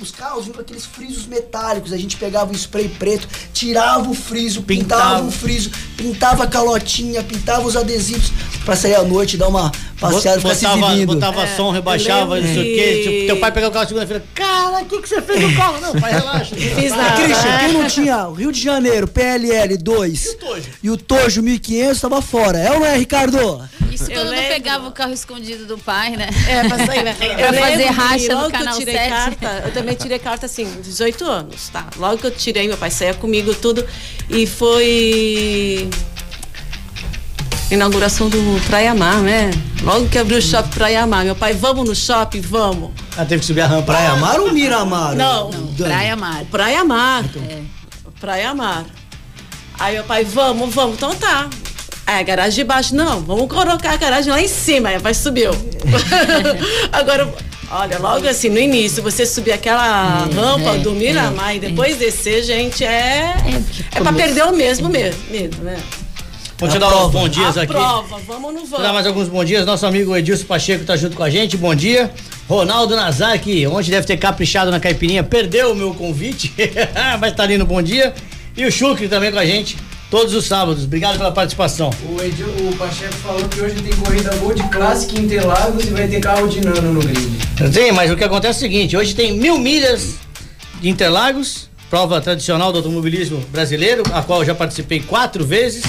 [0.00, 1.92] Os carros vinham com aqueles frisos metálicos.
[1.92, 5.26] A gente pegava o spray preto, tirava o friso, pintava, Pintava.
[5.28, 8.30] o friso, pintava a calotinha, pintava os adesivos
[8.64, 12.60] pra sair à noite, dar uma passeada, ficar se botava, botava som, rebaixava, não sei
[12.60, 13.24] o quê.
[13.26, 14.24] Teu pai pegava o carro segunda-feira.
[14.34, 15.80] Cara, o que, que você fez no carro?
[15.80, 16.54] Não, pai, relaxa.
[16.54, 17.22] Fiz nada.
[17.22, 20.36] Christian, quem não tinha o Rio de Janeiro, PLL 2
[20.82, 22.58] e o Tojo 1500 tava fora.
[22.58, 23.68] É ou não é, Ricardo?
[23.90, 24.48] Isso Eu quando não lembro.
[24.48, 26.28] pegava o carro escondido do pai, né?
[26.48, 27.14] É, pra sair, né?
[27.14, 29.08] Pra fazer racha no logo que canal eu tirei 7.
[29.10, 31.86] carta, eu também tirei carta assim, 18 anos, tá?
[31.96, 33.84] Logo que eu tirei, meu pai saía comigo tudo.
[34.30, 35.88] E foi.
[37.70, 39.50] Inauguração do Praia Mar, né?
[39.82, 41.22] Logo que abriu o shopping Praia Mar.
[41.22, 42.40] Meu pai, vamos no shopping?
[42.40, 42.92] Vamos.
[43.14, 43.92] Ah, teve que subir a rampa.
[43.92, 45.14] Praia Mar ou Miramar?
[45.14, 45.50] Não.
[45.50, 45.90] Dani?
[45.90, 46.44] Praia Mar.
[46.50, 47.24] Praia Mar.
[48.18, 48.86] Praia Mar.
[49.78, 51.48] Aí meu pai, vamos, vamos, então tá.
[52.06, 54.88] Aí a garagem de baixo, não, vamos colocar a garagem lá em cima.
[54.88, 55.50] Aí o pai subiu.
[56.90, 57.32] Agora,
[57.70, 62.42] olha, logo assim, no início, você subir aquela rampa, é, do Miramar e depois descer,
[62.42, 63.34] gente, é.
[63.94, 65.76] É, pra perder o mesmo medo, medo né?
[66.58, 67.72] Vou te dar uns bons dias a aqui.
[67.72, 68.92] prova, vamos Vou dar vamos?
[68.94, 69.64] mais alguns bons dias.
[69.64, 71.56] Nosso amigo Edilson Pacheco tá junto com a gente.
[71.56, 72.10] Bom dia.
[72.48, 76.52] Ronaldo Nazar, que ontem deve ter caprichado na caipirinha, perdeu o meu convite,
[77.20, 78.12] mas tá ali no bom dia.
[78.56, 79.76] E o Chucre também com a gente,
[80.10, 80.82] todos os sábados.
[80.84, 81.90] Obrigado pela participação.
[82.08, 86.20] O, Edi- o Pacheco falou que hoje tem corrida Gold Classic Interlagos e vai ter
[86.20, 87.28] carro de nano no grid.
[87.72, 90.14] Sim, mas o que acontece é o seguinte: hoje tem mil milhas
[90.80, 95.84] de Interlagos, prova tradicional do automobilismo brasileiro, a qual eu já participei quatro vezes.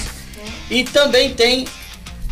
[0.69, 1.65] E também tem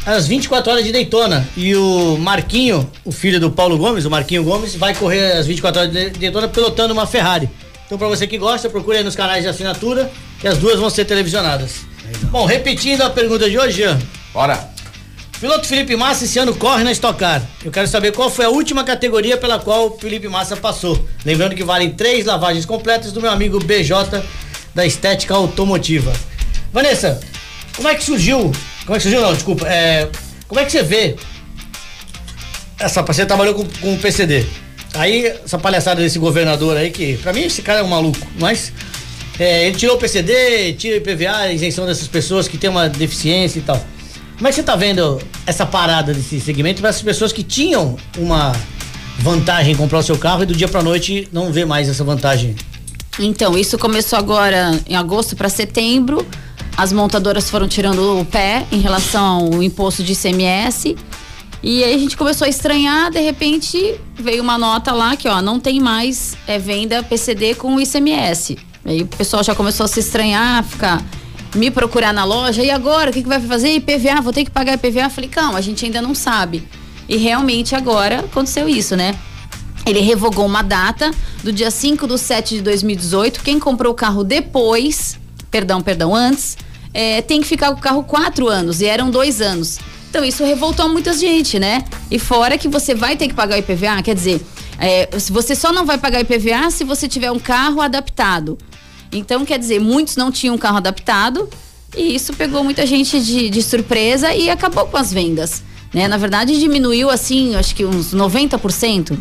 [0.05, 1.47] as 24 horas de Daytona.
[1.55, 5.81] E o Marquinho, o filho do Paulo Gomes, o Marquinho Gomes, vai correr as 24
[5.81, 7.49] horas de Daytona pilotando uma Ferrari.
[7.85, 10.89] Então, pra você que gosta, procure aí nos canais de assinatura, que as duas vão
[10.89, 11.85] ser televisionadas.
[12.31, 13.99] Bom, repetindo a pergunta de hoje, Jean.
[14.33, 14.69] Bora.
[15.39, 17.43] Piloto Felipe Massa esse ano corre na Stock Car.
[17.63, 21.05] Eu quero saber qual foi a última categoria pela qual o Felipe Massa passou.
[21.23, 24.23] Lembrando que valem três lavagens completas do meu amigo BJ
[24.73, 26.11] da Estética Automotiva.
[26.73, 27.19] Vanessa,
[27.77, 28.51] como é que surgiu?
[28.85, 29.21] Como é que surgiu?
[29.21, 29.67] Não, desculpa.
[29.67, 30.09] É,
[30.47, 31.15] como é que você vê?
[32.79, 34.45] Essa você trabalhou com, com o PCD.
[34.95, 38.73] Aí, essa palhaçada desse governador aí, que pra mim esse cara é um maluco, mas
[39.39, 43.59] é, ele tirou o PCD, tira o IPVA, isenção dessas pessoas que têm uma deficiência
[43.59, 43.79] e tal.
[44.35, 47.95] Como é que você tá vendo essa parada desse segmento para essas pessoas que tinham
[48.17, 48.53] uma
[49.19, 52.03] vantagem em comprar o seu carro e do dia pra noite não vê mais essa
[52.03, 52.55] vantagem?
[53.19, 56.25] Então, isso começou agora em agosto para setembro.
[56.77, 60.95] As montadoras foram tirando o pé em relação ao imposto de ICMS.
[61.63, 65.41] E aí a gente começou a estranhar, de repente veio uma nota lá que, ó,
[65.41, 68.59] não tem mais é, venda PCD com ICMS.
[68.85, 71.03] Aí o pessoal já começou a se estranhar, ficar
[71.55, 72.63] me procurar na loja.
[72.63, 73.69] E agora, o que, que vai fazer?
[73.69, 75.09] IPVA, vou ter que pagar IPVA?
[75.09, 76.63] Falei, calma, a gente ainda não sabe.
[77.09, 79.15] E realmente agora aconteceu isso, né?
[79.83, 81.09] Ele revogou uma data
[81.43, 83.41] do dia 5 do 7 de 2018.
[83.41, 85.17] Quem comprou o carro depois,
[85.49, 86.57] perdão, perdão, antes,
[86.97, 89.77] é, tem que ficar com o carro quatro anos, e eram dois anos.
[90.09, 91.85] Então isso revoltou muita gente, né?
[92.09, 94.43] E fora que você vai ter que pagar o IPVA, quer dizer,
[94.79, 98.57] é, você só não vai pagar IPVA se você tiver um carro adaptado.
[99.11, 101.47] Então, quer dizer, muitos não tinham um carro adaptado
[101.95, 105.61] e isso pegou muita gente de, de surpresa e acabou com as vendas.
[105.93, 106.07] Né?
[106.07, 109.15] Na verdade, diminuiu assim, acho que uns 90%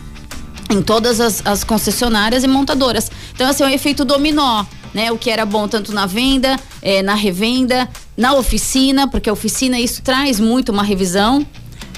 [0.71, 3.11] em todas as, as concessionárias e montadoras.
[3.35, 4.65] Então, assim, é um efeito dominó,
[4.97, 5.13] né?
[5.13, 9.79] O que era bom tanto na venda, eh, na revenda, na oficina, porque a oficina
[9.79, 11.47] isso traz muito uma revisão.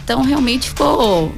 [0.03, 1.33] Então, realmente ficou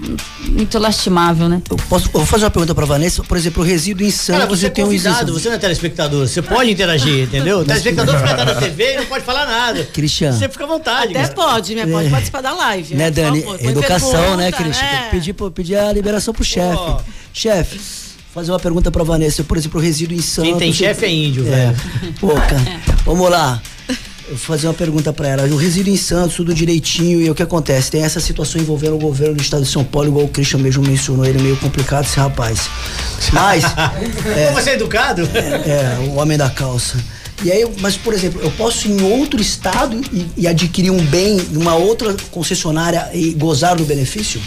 [0.48, 1.60] muito lastimável, né?
[1.68, 3.22] Eu, posso, eu vou fazer uma pergunta pra Vanessa.
[3.24, 5.26] Por exemplo, o resíduo em Cara, você é tenho um isenção.
[5.26, 7.58] você não é telespectador, você pode interagir, entendeu?
[7.58, 9.84] O telespectador fica da TV e não pode falar nada.
[9.92, 10.38] Cristiano.
[10.38, 11.14] Você fica à vontade.
[11.14, 11.34] Até cara.
[11.34, 11.84] pode, né?
[11.86, 12.94] Pode participar da live.
[12.94, 13.42] Né, por Dani?
[13.42, 13.64] favor.
[13.64, 14.86] Educação, pergunta, né, Cristian?
[14.86, 16.96] Tem que pedir, pô, pedir a liberação pro chefe.
[17.34, 17.80] Chefe,
[18.32, 19.42] fazer uma pergunta pra Vanessa.
[19.44, 20.58] Por exemplo, o resíduo em Santos.
[20.58, 21.50] tem chefe é índio, é.
[21.50, 21.76] velho.
[22.20, 23.60] Pô, cara, vamos lá.
[23.88, 25.42] Eu vou fazer uma pergunta pra ela.
[25.48, 27.20] O resíduo em Santos, tudo direitinho.
[27.20, 27.90] E o que acontece?
[27.90, 30.84] Tem essa situação envolvendo o governo do estado de São Paulo, igual o Christian mesmo
[30.86, 31.24] mencionou.
[31.24, 32.70] Ele é meio complicado, esse rapaz.
[33.32, 33.64] Mas.
[33.64, 35.22] Como você é educado?
[35.34, 36.96] É, o homem da calça.
[37.42, 41.02] E aí, mas, por exemplo, eu posso ir em outro estado e, e adquirir um
[41.06, 44.40] bem numa outra concessionária e gozar do benefício?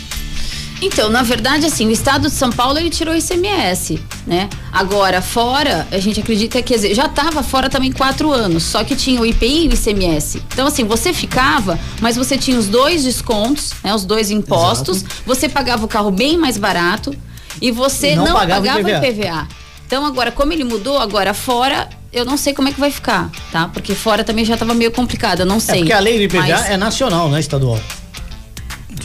[0.85, 4.49] Então, na verdade, assim, o estado de São Paulo ele tirou o ICMS, né?
[4.71, 9.21] Agora, fora, a gente acredita que já estava fora também quatro anos, só que tinha
[9.21, 10.41] o IPI e o ICMS.
[10.53, 13.93] Então, assim, você ficava, mas você tinha os dois descontos, né?
[13.95, 17.15] Os dois impostos, você pagava o carro bem mais barato
[17.61, 19.07] e você Não não, pagava pagava, IPVA.
[19.07, 19.47] IPVA.
[19.87, 23.31] Então, agora, como ele mudou, agora fora, eu não sei como é que vai ficar,
[23.53, 23.69] tá?
[23.69, 25.77] Porque fora também já estava meio complicado, eu não É sei.
[25.79, 27.79] porque a lei do IPVA Mas- é nacional, não é estadual.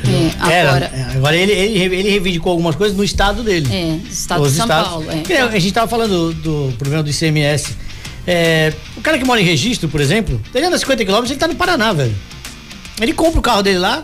[0.09, 3.69] É, Era, agora, é, agora ele, ele, ele reivindicou algumas coisas no estado dele.
[3.73, 4.89] É, estado Os de São estados.
[4.89, 5.07] Paulo.
[5.11, 5.41] É.
[5.41, 7.77] A gente tava falando do, do problema do ICMS.
[8.27, 11.49] É, o cara que mora em registro, por exemplo, ele anda 50 quilômetros, ele tá
[11.49, 12.15] no Paraná, velho.
[13.01, 14.03] Ele compra o carro dele lá,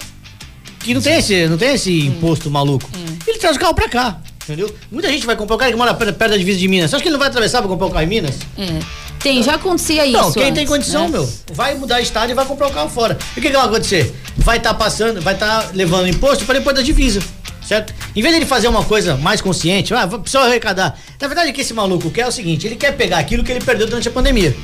[0.80, 2.88] que não tem esse, não tem esse imposto maluco.
[3.26, 4.74] Ele traz o carro pra cá, entendeu?
[4.90, 6.90] Muita gente vai comprar o cara que mora perto da divisa de Minas.
[6.90, 8.36] Você acha que ele não vai atravessar pra comprar o carro em Minas?
[8.56, 8.78] É.
[9.24, 10.18] Tem, já acontecia isso.
[10.18, 11.12] Não, quem tem antes, condição, né?
[11.12, 13.16] meu, vai mudar estado e vai comprar o carro fora.
[13.34, 14.14] E o que, que vai acontecer?
[14.36, 17.22] Vai estar passando, vai estar levando imposto para depois da divisa.
[17.66, 17.94] Certo?
[18.14, 20.98] Em vez dele fazer uma coisa mais consciente, ah, precisa arrecadar.
[21.18, 23.50] Na verdade, o que esse maluco quer é o seguinte: ele quer pegar aquilo que
[23.50, 24.54] ele perdeu durante a pandemia.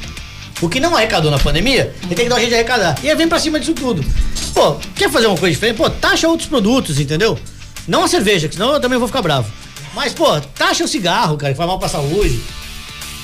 [0.60, 2.98] O que não arrecadou na pandemia, ele tem que dar um jeito de arrecadar.
[3.02, 4.04] E aí vem pra cima disso tudo.
[4.52, 5.78] Pô, quer fazer uma coisa diferente?
[5.78, 7.38] Pô, taxa outros produtos, entendeu?
[7.88, 9.50] Não a cerveja, que senão eu também vou ficar bravo.
[9.94, 12.42] Mas, pô, taxa o cigarro, cara, que faz mal pra saúde.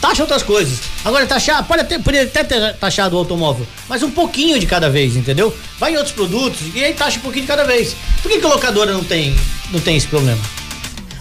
[0.00, 0.78] Taxa outras coisas.
[1.04, 4.88] Agora, taxar, pode até, poderia até ter taxado o automóvel, mas um pouquinho de cada
[4.88, 5.54] vez, entendeu?
[5.78, 7.96] Vai em outros produtos e aí taxa um pouquinho de cada vez.
[8.22, 9.35] Por que, que a locadora não tem,
[9.70, 10.40] não tem esse problema?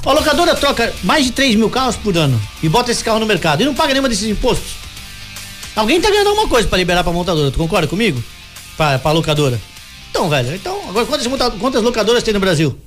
[0.06, 3.26] A locadora troca mais de 3 mil carros por ano e bota esse carro no
[3.26, 4.74] mercado e não paga nenhuma desses impostos.
[5.76, 8.24] Alguém tá ganhando alguma coisa pra liberar pra montadora, tu concorda comigo?
[8.78, 9.60] Pra, pra locadora.
[10.12, 11.28] Então, velho, então, agora quantas,
[11.60, 12.78] quantas locadoras tem no Brasil?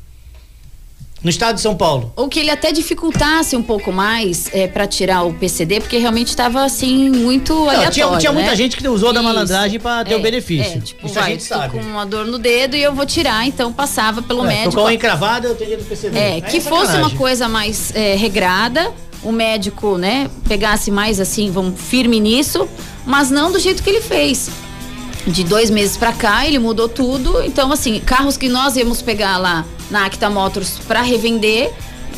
[1.22, 2.12] No estado de São Paulo.
[2.14, 6.28] Ou que ele até dificultasse um pouco mais é, para tirar o PCD, porque realmente
[6.28, 7.90] estava assim, muito Não, aleatório.
[7.92, 8.56] tinha, tinha muita né?
[8.56, 10.78] gente que usou da malandragem pra ter É, o benefício.
[10.78, 11.72] É, tipo, Isso a vai, gente tô sabe.
[11.76, 14.74] com uma dor no dedo e eu vou tirar, então passava pelo É, médico.
[14.74, 16.16] com a unha encravada, eu teria do PCD.
[16.16, 21.50] É, Aí que fosse uma coisa mais é, regrada, o médico, né, pegasse mais assim,
[21.50, 22.68] vamos firme nisso,
[23.04, 24.48] mas não do jeito que ele fez.
[25.26, 27.42] De dois meses pra cá, ele mudou tudo.
[27.42, 31.70] Então, assim, carros que nós íamos pegar lá na Acta Motors pra revender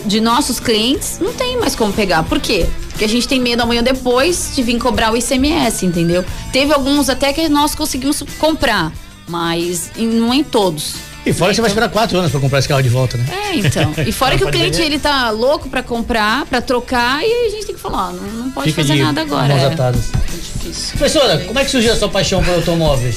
[0.07, 2.23] de nossos clientes, não tem mais como pegar.
[2.23, 2.67] Por quê?
[2.91, 6.25] Porque a gente tem medo amanhã depois de vir cobrar o ICMS, entendeu?
[6.53, 8.93] Teve alguns até que nós conseguimos comprar,
[9.29, 10.95] mas em- não em todos.
[11.25, 13.27] E fora que você vai esperar quatro anos pra comprar esse carro de volta, né?
[13.31, 13.93] É, então.
[14.07, 14.87] E fora que o cliente vender.
[14.87, 18.23] ele tá louco pra comprar, pra trocar, e a gente tem que falar, ó, não,
[18.45, 19.49] não pode Fica fazer de nada agora.
[19.55, 19.67] mãos é.
[19.67, 20.05] atadas.
[20.33, 20.97] difícil.
[20.97, 23.17] Professora, como é que surgiu a sua paixão por automóveis?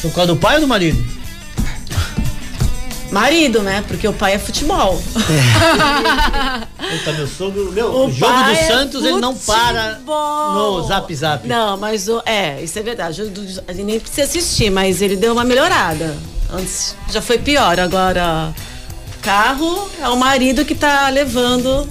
[0.00, 1.04] Foi por causa do pai ou do marido?
[3.10, 3.84] Marido, né?
[3.86, 5.00] Porque o pai é futebol.
[6.92, 10.82] Eita, meu sogro, meu, O o jogo pai do é Santos, ele não para no
[10.86, 11.46] zap zap.
[11.46, 13.22] Não, mas o, é, isso é verdade.
[13.22, 13.32] O
[13.68, 16.16] A gente nem precisa assistir, mas ele deu uma melhorada.
[16.52, 17.78] Antes já foi pior.
[17.78, 18.52] Agora,
[19.22, 21.88] carro é o marido que tá levando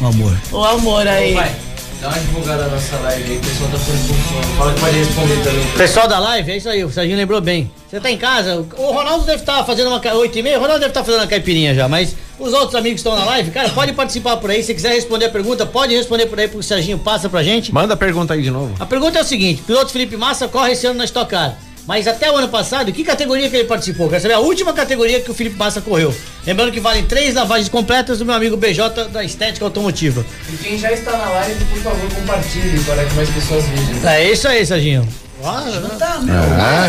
[0.00, 0.36] Um amor.
[0.52, 1.34] o amor aí.
[1.34, 1.54] Vai,
[2.00, 4.56] dá uma divulgada na nossa live aí, o pessoal tá com sono.
[4.56, 5.66] Fala que pode responder também.
[5.76, 7.70] Pessoal da live, é isso aí, o Serginho lembrou bem.
[7.88, 10.00] Você tá em casa, o Ronaldo deve estar fazendo uma.
[10.00, 12.74] ca- 8 e meia, o Ronaldo deve estar fazendo uma caipirinha já, mas os outros
[12.74, 14.62] amigos que estão na live, cara, pode participar por aí.
[14.62, 17.72] Se quiser responder a pergunta, pode responder por aí, porque o Serginho passa pra gente.
[17.74, 18.74] Manda a pergunta aí de novo.
[18.78, 21.56] A pergunta é o seguinte: piloto Felipe Massa corre esse ano na Stock Car.
[21.86, 24.08] Mas até o ano passado, que categoria que ele participou?
[24.08, 26.14] Quero saber a última categoria que o Felipe Massa correu.
[26.46, 30.24] Lembrando que valem três lavagens completas do meu amigo BJ da Estética Automotiva.
[30.52, 34.08] E quem já está na live, por favor, compartilhe para que mais pessoas vejam.
[34.08, 35.08] É isso aí, Serginho.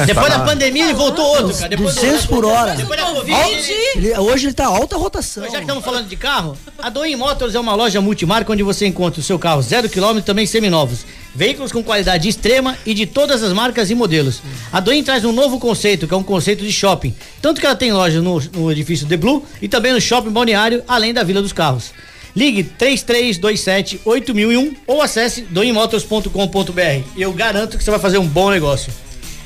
[0.01, 1.69] É, Depois tá da pandemia ele voltou outro, cara.
[1.69, 2.73] Depois do- 200 por hora.
[2.75, 3.31] Depois da Covid.
[3.31, 5.43] ele- Ele- hoje ele tá alta rotação.
[5.45, 8.85] Já que estamos falando de carro, a Doim Motors é uma loja multimarca onde você
[8.85, 11.05] encontra o seu carro zero quilômetro e também seminovos.
[11.33, 14.41] Veículos com qualidade extrema e de todas as marcas e modelos.
[14.71, 17.15] A Doim traz um novo conceito, que é um conceito de shopping.
[17.41, 20.83] Tanto que ela tem loja no, no edifício The Blue e também no shopping balneário,
[20.87, 21.91] além da Vila dos Carros.
[22.35, 27.03] Ligue 3327 8001 ou acesse doimmotors.com.br.
[27.17, 28.91] Eu garanto que você vai fazer um bom negócio.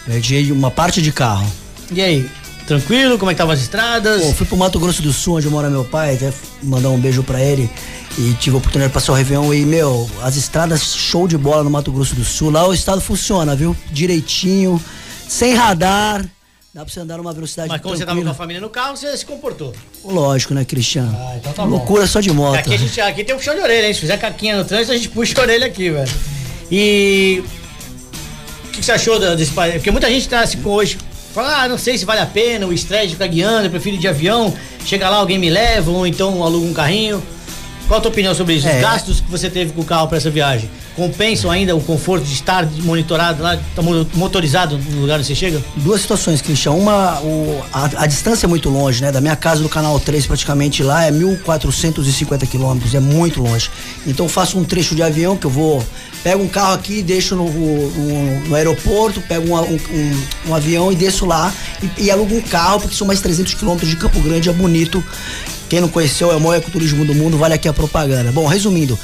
[0.06, 1.50] Perdi uma parte de carro.
[1.92, 2.30] E aí,
[2.68, 3.18] tranquilo?
[3.18, 4.22] Como é que estavam as estradas?
[4.24, 7.24] Pô, fui pro Mato Grosso do Sul, onde mora meu pai, até mandar um beijo
[7.24, 7.70] pra ele.
[8.18, 11.64] E tive a oportunidade de passar o Réveillon e, meu, as estradas show de bola
[11.64, 12.52] no Mato Grosso do Sul.
[12.52, 13.76] Lá o estado funciona, viu?
[13.92, 14.80] Direitinho,
[15.28, 16.24] sem radar.
[16.74, 18.34] Dá pra você andar numa velocidade Mas como você tava com a tranquila.
[18.36, 19.74] família no carro, você se comportou.
[20.04, 21.16] Lógico, né, Cristiano?
[21.20, 21.70] Ah, então tá bom.
[21.70, 22.56] Loucura só de moto.
[22.58, 23.94] Aqui, a gente, aqui tem um puxão de orelha, hein?
[23.94, 26.12] Se fizer caquinha no trânsito, a gente puxa a orelha aqui, velho.
[26.72, 27.44] E.
[28.74, 29.76] O que, você achou desse país?
[29.76, 30.98] Porque muita gente tá assim hoje.
[31.34, 33.96] Fala, ah, não sei se vale a pena, o estresse de ficar guiando, eu prefiro
[33.96, 34.52] ir de avião.
[34.86, 37.22] Chega lá, alguém me leva, ou então aluga um carrinho.
[37.88, 38.68] Qual a tua opinião sobre isso?
[38.68, 38.80] Os É.
[38.82, 40.70] gastos que você teve com o carro para essa viagem?
[40.96, 45.36] Compensam ainda o conforto de estar monitorado lá, tá mo- motorizado no lugar onde você
[45.36, 45.62] chega?
[45.78, 46.72] Duas situações, Cristian.
[46.72, 49.12] Uma, o- a, a distância é muito longe, né?
[49.12, 53.70] Da minha casa do canal 3, praticamente lá, é 1.450 quilômetros, é muito longe.
[54.08, 55.84] Então faço um trecho de avião que eu vou.
[56.24, 60.96] Pego um carro aqui, deixo no, no- no aeroporto, pego um, um- um- avião e
[60.96, 61.54] desço lá
[61.98, 65.04] e, e alugo um carro, porque são mais 300 quilômetros de Campo Grande, é bonito.
[65.68, 68.32] Quem não conheceu, é o maior ecoturismo do mundo, vale aqui a propaganda.
[68.32, 68.98] Bom, resumindo,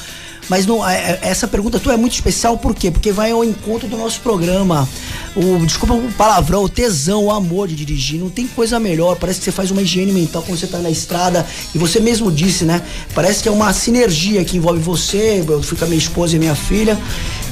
[0.50, 2.90] mas não, é- é- essa pergunta tua é muito especial, por quê?
[2.90, 4.86] Porque vai ao encontro do nosso programa.
[5.36, 8.18] O, desculpa o palavrão, o tesão, o amor de dirigir.
[8.20, 9.14] Não tem coisa melhor.
[9.16, 11.46] Parece que você faz uma higiene mental quando você tá na estrada.
[11.72, 12.82] E você mesmo disse, né?
[13.14, 16.38] Parece que é uma sinergia que envolve você, eu fui com a minha esposa e
[16.40, 16.98] minha filha.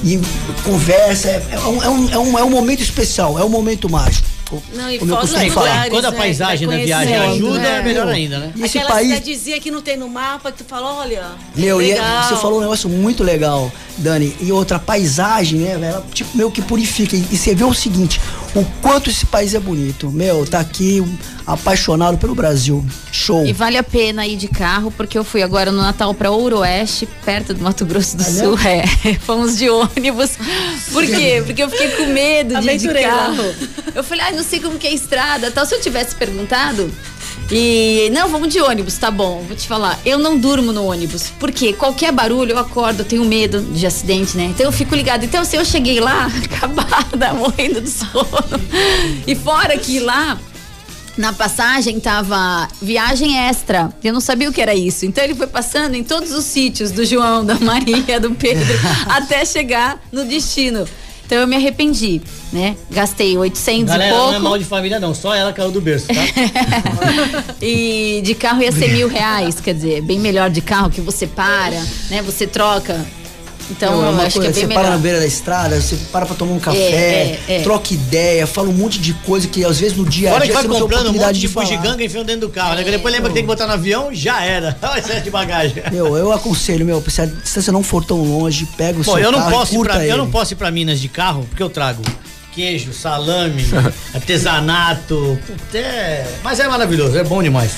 [0.05, 0.21] E
[0.65, 1.29] conversa.
[1.29, 4.27] É, é é um- é um- é um momento especial, é um momento mágico.
[4.75, 5.91] Não, e como eu fora costumo os falar.
[5.91, 7.79] Quando a né, paisagem vai da viagem ajuda, né?
[7.79, 8.53] é melhor ainda, né?
[8.57, 9.09] E esse Aquela país.
[9.15, 11.27] cidadezinha que não tem no mapa, que tu fala, olha.
[11.55, 12.23] Meu, e é- legal.
[12.29, 14.37] você falou um negócio muito legal, Dani.
[14.41, 15.89] E outra paisagem, né?
[15.91, 17.17] Ela, tipo, meio que purifica.
[17.17, 18.21] E, e você vê o seguinte:
[18.55, 20.11] o quanto esse país é bonito.
[20.11, 21.03] Meu, tá aqui
[21.47, 22.85] apaixonado pelo Brasil.
[23.13, 23.47] Show.
[23.47, 27.09] E vale a pena ir de carro, porque eu fui agora no Natal pra Ouro-Oeste,
[27.25, 28.59] perto do Mato Grosso do Sul.
[28.69, 30.33] É, fomos de ônibus.
[30.93, 31.43] Por quê?
[31.45, 33.55] Porque eu fiquei com medo de ir de carro.
[33.95, 35.65] Eu falei, ai, não sei como que é a estrada tal.
[35.65, 36.91] Se eu tivesse perguntado.
[37.51, 39.43] E não, vamos de ônibus, tá bom.
[39.47, 41.33] Vou te falar, eu não durmo no ônibus.
[41.39, 44.45] Porque qualquer barulho eu acordo, eu tenho medo de acidente, né?
[44.55, 45.25] Então eu fico ligada.
[45.25, 48.29] Então, se eu cheguei lá, acabada, morrendo de sono.
[49.27, 50.39] E fora que lá
[51.17, 53.91] na passagem tava viagem extra.
[54.05, 55.05] Eu não sabia o que era isso.
[55.05, 58.65] Então ele foi passando em todos os sítios do João, da Maria, do Pedro,
[59.09, 60.87] até chegar no destino.
[61.29, 62.75] Então eu me arrependi, né?
[62.91, 64.41] Gastei 800 Galera, e não é pouco.
[64.45, 65.13] mal de família, não.
[65.13, 66.15] Só ela caiu do berço, tá?
[67.61, 71.27] E de carro ia ser mil reais, quer dizer, bem melhor de carro que você
[71.27, 72.23] para, né?
[72.23, 73.05] Você troca.
[73.71, 75.03] Então, Meu, é eu uma acho coisa, que é bem você para na melhor.
[75.03, 77.63] beira da estrada, você para pra tomar um café, É, é, é.
[77.63, 80.53] troca ideia, fala um monte de coisa que às vezes no dia a dia que
[80.55, 81.67] vai você não tem comprando um oportunidade monte de falar.
[81.67, 82.85] bugiganga enfiando dentro do carro, né?
[82.85, 84.77] Que depois lembra que tem que botar no avião, já era.
[84.83, 85.83] Olha excesso de bagagem.
[85.93, 89.21] Meu, eu aconselho, meu, se a distância não for tão longe, pega o Pô, seu
[89.25, 91.69] eu não, carro posso pra, eu não posso ir pra Minas de carro, porque eu
[91.71, 92.03] trago
[92.55, 93.65] queijo, salame,
[94.15, 95.39] artesanato.
[95.47, 97.73] puta, é- Mas é maravilhoso, é bom demais.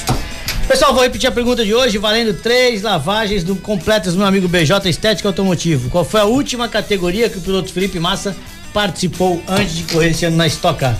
[0.70, 4.46] Pessoal, vou repetir a pergunta de hoje, valendo três lavagens do completas do meu amigo
[4.46, 5.90] BJ Estética Automotivo.
[5.90, 8.36] Qual foi a última categoria que o piloto Felipe Massa
[8.72, 10.96] participou antes de correr esse ano na Stock Car?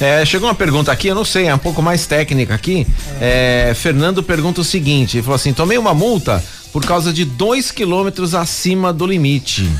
[0.00, 2.84] É, chegou uma pergunta aqui, eu não sei, é um pouco mais técnica aqui.
[3.20, 6.42] É, Fernando pergunta o seguinte: ele falou assim, tomei uma multa
[6.72, 9.70] por causa de dois quilômetros acima do limite.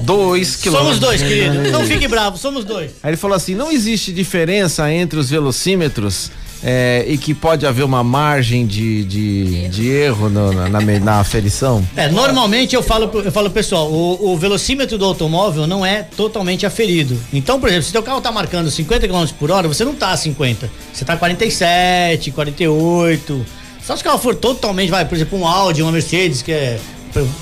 [0.00, 0.98] Dois quilômetros.
[0.98, 1.70] Somos dois, querido.
[1.70, 2.90] Não fique bravo, somos dois.
[3.02, 6.30] Aí ele falou assim: não existe diferença entre os velocímetros
[6.62, 11.20] é, e que pode haver uma margem de, de, de erro no- na, na, na
[11.20, 11.86] aferição?
[11.96, 16.66] É, normalmente eu falo, eu falo pessoal, o, o velocímetro do automóvel não é totalmente
[16.66, 17.18] aferido.
[17.32, 20.10] Então, por exemplo, se teu carro tá marcando 50 km por hora, você não tá
[20.10, 20.70] a 50.
[20.92, 23.46] Você tá 47, 48.
[23.84, 26.78] Só se o carro for totalmente, vai, por exemplo, um Audi, uma Mercedes, que é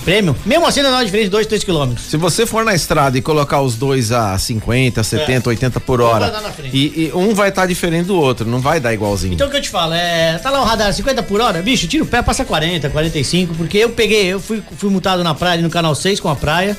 [0.04, 1.96] prêmio, mesmo assim não dá uma diferença de 2, 3 km.
[1.98, 6.32] Se você for na estrada e colocar os dois a 50, 70, 80 por hora,
[6.72, 9.34] e, e um vai estar diferente do outro, não vai dar igualzinho.
[9.34, 10.38] Então o que eu te falo, é.
[10.38, 13.78] Tá lá o radar 50 por hora, bicho, tira o pé, passa 40, 45, porque
[13.78, 16.76] eu peguei, eu fui, fui multado na praia, ali no canal 6 com a praia,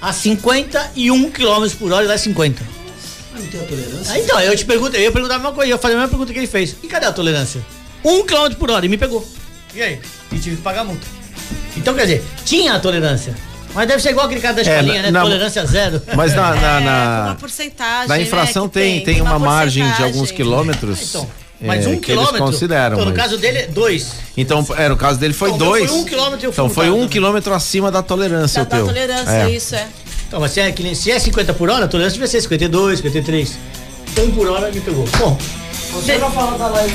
[0.00, 2.80] a 51 km por hora e lá é 50.
[3.34, 4.12] Não tem a tolerância.
[4.12, 5.96] Ah, então, eu te pergunto, eu ia perguntar a mesma coisa, eu ia fazer a
[5.98, 6.76] mesma pergunta que ele fez.
[6.82, 7.60] E cadê a tolerância?
[8.04, 9.26] Um quilômetro por hora e me pegou.
[9.74, 10.00] E aí?
[10.32, 11.06] E tive que pagar a multa.
[11.76, 13.34] Então, quer dizer, tinha a tolerância.
[13.72, 15.10] Mas deve ser igual aquele cara da É, escolinha, na- né?
[15.12, 16.02] na- Tolerância zero.
[16.16, 18.08] Mas na, na, É, na- uma porcentagem.
[18.08, 21.00] na né, infração que tem, tem, uma, margem de alguns quilômetros.
[21.10, 22.38] Então, mas é, um que eles quilômetro.
[22.46, 22.96] consideram.
[22.96, 24.12] então, no mas- caso dele, é dois.
[24.36, 25.88] Então, é, no caso dele foi Então, dois.
[25.88, 27.08] foi um quilômetro e eu fui Então foi um também.
[27.08, 28.86] quilômetro acima da tolerância Da, o da teu.
[28.86, 29.50] tolerância, É.
[29.50, 29.86] isso é.
[30.26, 32.40] Então, mas se é, que nem- se é 50 por hora, a tolerância devia ser
[32.40, 33.56] 52, 53.
[34.10, 35.04] Então, um por hora me pegou.
[35.16, 35.38] Bom,
[35.92, 36.94] Você já falou da live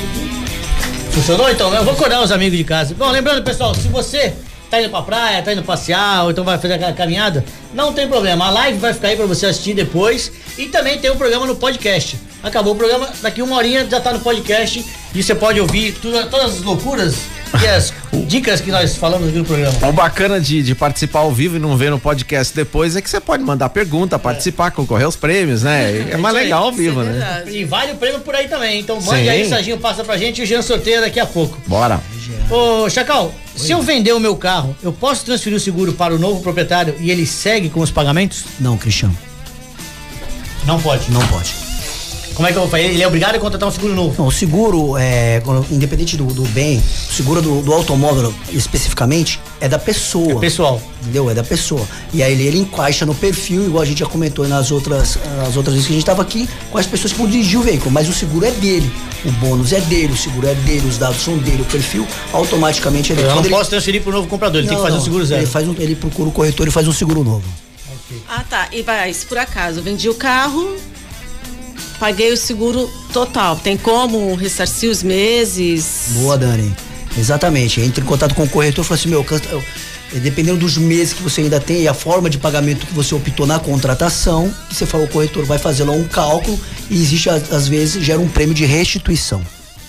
[1.12, 1.72] Funcionou então?
[1.74, 2.94] Eu vou acordar os amigos de casa.
[2.94, 4.34] Bom, lembrando, pessoal, se você
[4.70, 8.08] tá indo pra praia, tá indo passear, ou então vai fazer aquela caminhada, não tem
[8.08, 8.46] problema.
[8.46, 10.32] A live vai ficar aí pra você assistir depois.
[10.58, 12.18] E também tem o programa no podcast.
[12.42, 14.84] Acabou o programa, daqui uma horinha já tá no podcast.
[15.14, 17.14] E você pode ouvir tudo- todas as loucuras
[17.62, 17.92] e as
[18.26, 19.88] dicas que nós falamos aqui no programa.
[19.88, 23.08] O bacana de, de participar ao vivo e não ver no podcast depois é que
[23.08, 26.06] você pode mandar pergunta, participar, concorrer aos prêmios, né?
[26.10, 26.44] É mais isso aí.
[26.44, 27.44] legal ao vivo, é né?
[27.48, 28.80] E vale o prêmio por aí também.
[28.80, 29.28] Então mande Sim.
[29.28, 31.58] aí mensagem, passa pra gente e o Jean sorteia daqui a pouco.
[31.66, 32.00] Bora.
[32.50, 36.18] Ô, Chacal, se eu vender o meu carro, eu posso transferir o seguro para o
[36.18, 38.44] novo proprietário e ele segue com os pagamentos?
[38.60, 39.16] Não, Cristiano,
[40.64, 41.10] Não pode.
[41.10, 41.65] não pode.
[42.36, 42.84] Como é que eu vou fazer?
[42.84, 44.14] Ele é obrigado a contratar um seguro novo.
[44.18, 49.66] Não, o seguro, é, independente do, do bem, o seguro do, do automóvel especificamente é
[49.66, 50.32] da pessoa.
[50.32, 50.82] É pessoal.
[51.00, 51.30] Entendeu?
[51.30, 51.80] É da pessoa.
[52.12, 55.56] E aí ele, ele encaixa no perfil, igual a gente já comentou nas outras, nas
[55.56, 57.90] outras vezes que a gente estava aqui, com as pessoas que vão dirigir o veículo.
[57.90, 58.92] Mas o seguro é dele.
[59.24, 63.12] O bônus é dele, o seguro é dele, os dados são dele, o perfil automaticamente
[63.12, 63.28] é dele.
[63.28, 64.94] Eu não Quando ele- posso transferir para o novo comprador, ele tem que Não, fazer
[64.96, 65.40] um não, seguro zero.
[65.40, 67.44] Ele, faz um, ele procura o corretor e faz um seguro novo.
[68.28, 68.68] Ah, tá.
[68.72, 70.76] E vai, se por acaso eu vendi o carro,
[71.98, 73.56] paguei o seguro total.
[73.56, 76.08] Tem como ressarcir os meses?
[76.14, 76.74] Boa, Dani.
[77.18, 77.80] Exatamente.
[77.80, 79.24] Entra em contato com o corretor e fala assim, meu,
[80.14, 83.14] eh, dependendo dos meses que você ainda tem e a forma de pagamento que você
[83.14, 86.58] optou na contratação, que você fala, o corretor vai fazer lá um cálculo
[86.90, 89.42] e existe, às vezes, gera um prêmio de restituição.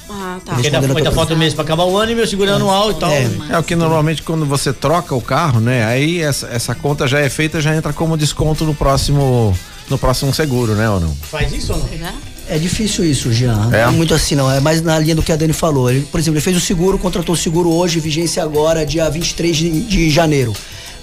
[0.10, 0.54] Ah, tá.
[0.54, 2.92] Porque ainda, ainda falta um mês para acabar o ano e meu seguro é anual
[2.92, 3.12] e tal.
[3.12, 3.30] É.
[3.50, 5.84] É o que normalmente quando você troca o carro, né?
[5.86, 9.54] Aí essa, essa conta já é feita, já entra como desconto no próximo
[9.90, 11.16] no próximo seguro, né ou não?
[11.30, 11.88] Faz isso ou não?
[11.88, 12.14] Será?
[12.50, 13.70] É difícil isso, Jean.
[13.74, 13.84] É?
[13.84, 14.50] Não é muito assim, não.
[14.50, 15.90] É mais na linha do que a Dani falou.
[15.90, 19.56] Ele, por exemplo, ele fez o seguro, contratou o seguro hoje, vigência agora, dia 23
[19.56, 20.54] de, de janeiro.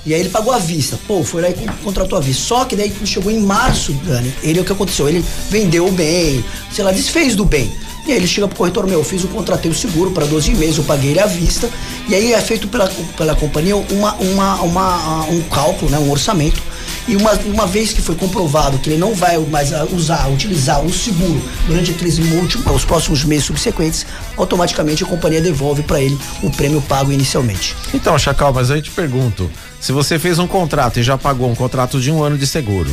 [0.06, 0.98] E aí ele pagou à vista.
[1.06, 2.42] Pô, foi lá e con- contratou à vista.
[2.42, 5.06] Só que daí quando chegou em março, Dani, ele o que aconteceu?
[5.08, 7.70] Ele vendeu o bem, sei lá, desfez do bem.
[8.06, 10.50] E aí ele chega pro corretor, meu, eu fiz o contratei o seguro para 12
[10.54, 11.68] meses, eu paguei ele à vista.
[12.08, 16.62] E aí é feito pela, pela companhia uma, uma, uma, um cálculo, né, um orçamento.
[17.06, 20.84] E uma, uma vez que foi comprovado que ele não vai mais ah, usar, utilizar
[20.84, 26.18] o seguro durante aqueles últimos, os próximos meses subsequentes, automaticamente a companhia devolve para ele
[26.42, 27.76] o prêmio pago inicialmente.
[27.92, 31.54] Então, Chacal, mas aí te pergunto: se você fez um contrato e já pagou um
[31.54, 32.90] contrato de um ano de seguro,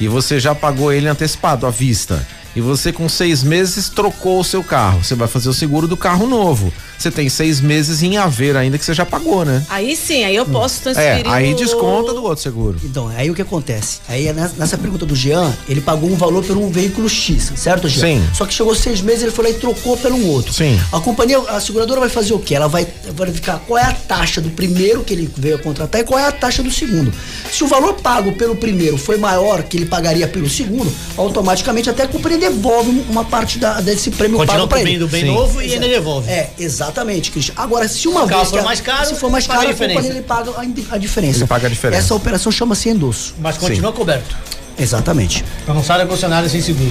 [0.00, 4.44] e você já pagou ele antecipado à vista, e você com seis meses trocou o
[4.44, 6.72] seu carro, você vai fazer o seguro do carro novo.
[6.98, 9.64] Você tem seis meses em haver ainda que você já pagou, né?
[9.70, 11.32] Aí sim, aí eu posso É, transferir.
[11.32, 12.78] aí o- desconta do outro seguro.
[12.84, 14.00] Então, aí o que acontece?
[14.06, 17.52] Aí é nessa nessa pergunta do Jean, ele pagou um valor por um veículo X,
[17.56, 18.00] certo, Jean?
[18.02, 18.22] Sim.
[18.34, 20.52] Só que chegou seis meses, ele foi lá e trocou por um outro.
[20.52, 20.78] Sim.
[20.92, 22.54] A companhia, a seguradora vai fazer o quê?
[22.54, 26.04] Ela vai verificar qual é a taxa do primeiro que ele veio a contratar e
[26.04, 27.10] qual é a taxa do segundo.
[27.50, 32.02] Se o valor pago pelo primeiro foi maior que ele pagaria pelo segundo, automaticamente até
[32.02, 35.06] a companhia devolve uma parte da- desse prêmio Continua pago para ele.
[35.06, 35.32] bem Sim.
[35.34, 35.74] novo e Exato.
[35.84, 36.28] ainda devolve.
[36.30, 37.54] É, exatamente, Cristian.
[37.56, 39.72] Agora, se uma Se vez for a- mais caro, se for mais a caro, a
[39.72, 41.38] companhia ele paga a, a diferença.
[41.38, 42.02] Ele paga a diferença.
[42.02, 43.34] Essa operação chama-se endosso.
[43.38, 44.36] Mas continua coberto.
[44.78, 45.44] Exatamente.
[45.64, 46.90] Pra não sair da concessionária sem seguro.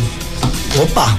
[0.81, 1.17] Opa!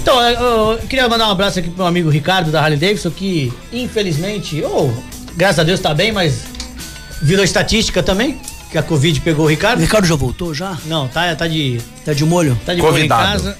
[0.00, 3.10] Então, eu, eu queria mandar um abraço aqui pro meu amigo Ricardo da Harley Davidson,
[3.10, 4.94] que infelizmente, ou
[5.36, 6.34] graças a Deus tá bem, mas
[7.22, 8.38] virou estatística também,
[8.70, 9.80] que a Covid pegou o O Ricardo.
[9.80, 10.76] Ricardo já voltou já?
[10.86, 12.58] Não, tá, tá de, Tá de molho?
[12.66, 13.32] tá de boa em Convidado.
[13.44, 13.58] casa.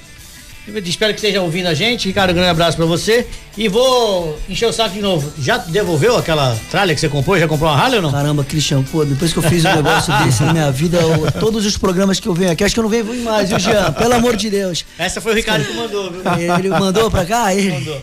[0.67, 2.07] Espero que esteja ouvindo a gente.
[2.07, 3.27] Ricardo, um grande abraço pra você.
[3.57, 5.31] E vou encher o saco de novo.
[5.39, 7.37] Já devolveu aquela tralha que você comprou?
[7.39, 8.11] Já comprou uma Harley ou não?
[8.11, 11.65] Caramba, Cristian, pô, depois que eu fiz um negócio desse na minha vida, eu- todos
[11.65, 13.93] os programas que eu venho aqui, acho que eu não venho mais, viu, Jean?
[13.93, 14.83] Pelo amor de Deus.
[14.97, 16.21] Essa foi o Ricardo que mandou, viu?
[16.57, 17.53] Ele mandou pra cá?
[17.53, 17.71] Ele...
[17.71, 18.01] Mandou.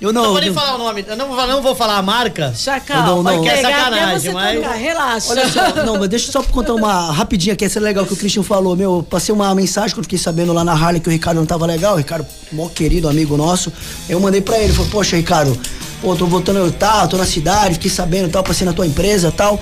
[0.00, 0.30] Eu Não não.
[0.30, 2.54] vou nem eu- falar o nome, eu não vou, falar- não vou falar a marca.
[2.56, 5.30] Chacal, Não, não, É até sacanagem, mas- tocar, relaxa.
[5.30, 8.12] Olha só, não, mas deixa eu só contar uma rapidinha que essa é legal que
[8.14, 8.74] o Christian falou.
[8.74, 11.36] Meu, eu passei uma mensagem que eu fiquei sabendo lá na Harley que o Ricardo
[11.36, 11.94] não tava legal.
[11.94, 13.70] O Ricardo, mó querido amigo nosso.
[14.08, 15.58] Eu mandei pra ele, falei, poxa, Ricardo,
[16.00, 19.30] pô, tô voltando eu tá, tô na cidade, fiquei sabendo tal, passei na tua empresa
[19.30, 19.60] tal.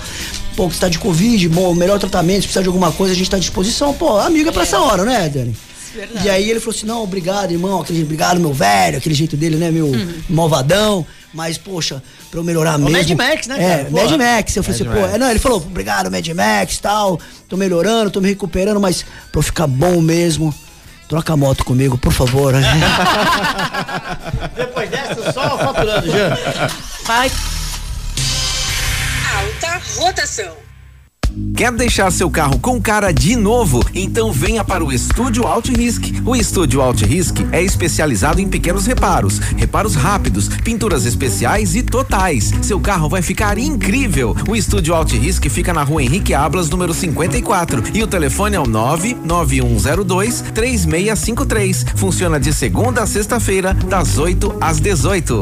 [0.55, 3.15] Pô, que você tá de Covid, bom, melhor tratamento, se precisar de alguma coisa, a
[3.17, 3.93] gente tá à disposição.
[3.93, 5.55] Pô, amigo é pra essa hora, né, Dani?
[6.23, 9.55] E aí ele falou assim, não, obrigado, irmão, aquele, obrigado, meu velho, aquele jeito dele,
[9.57, 9.91] né, meu
[10.29, 11.05] malvadão.
[11.33, 12.87] Mas, poxa, pra eu melhorar Uhum.
[12.87, 13.15] O mesmo.
[13.15, 13.85] Mad Max, né, É, cara?
[13.89, 14.03] Porra.
[14.03, 14.55] Mad Max.
[14.55, 18.09] Eu falei Mad assim, pô, é, não, ele falou, obrigado, Mad Max tal, tô melhorando,
[18.09, 20.53] tô me recuperando, mas pra eu ficar bom mesmo,
[21.07, 22.53] troca a moto comigo, por favor.
[24.55, 26.35] Depois dessa, só faturando, Jean.
[27.05, 27.31] Vai.
[29.35, 30.68] Alta rotação.
[31.55, 33.83] Quer deixar seu carro com cara de novo?
[33.93, 36.21] Então venha para o Estúdio Alt Risk.
[36.25, 42.51] O Estúdio Alt Risk é especializado em pequenos reparos, reparos rápidos, pinturas especiais e totais.
[42.61, 44.35] Seu carro vai ficar incrível.
[44.47, 47.83] O Estúdio Alt Risk fica na rua Henrique Ablas, número 54.
[47.93, 51.85] E o telefone é o 99102 3653.
[51.95, 55.41] Funciona de segunda a sexta-feira, das 8 às 18.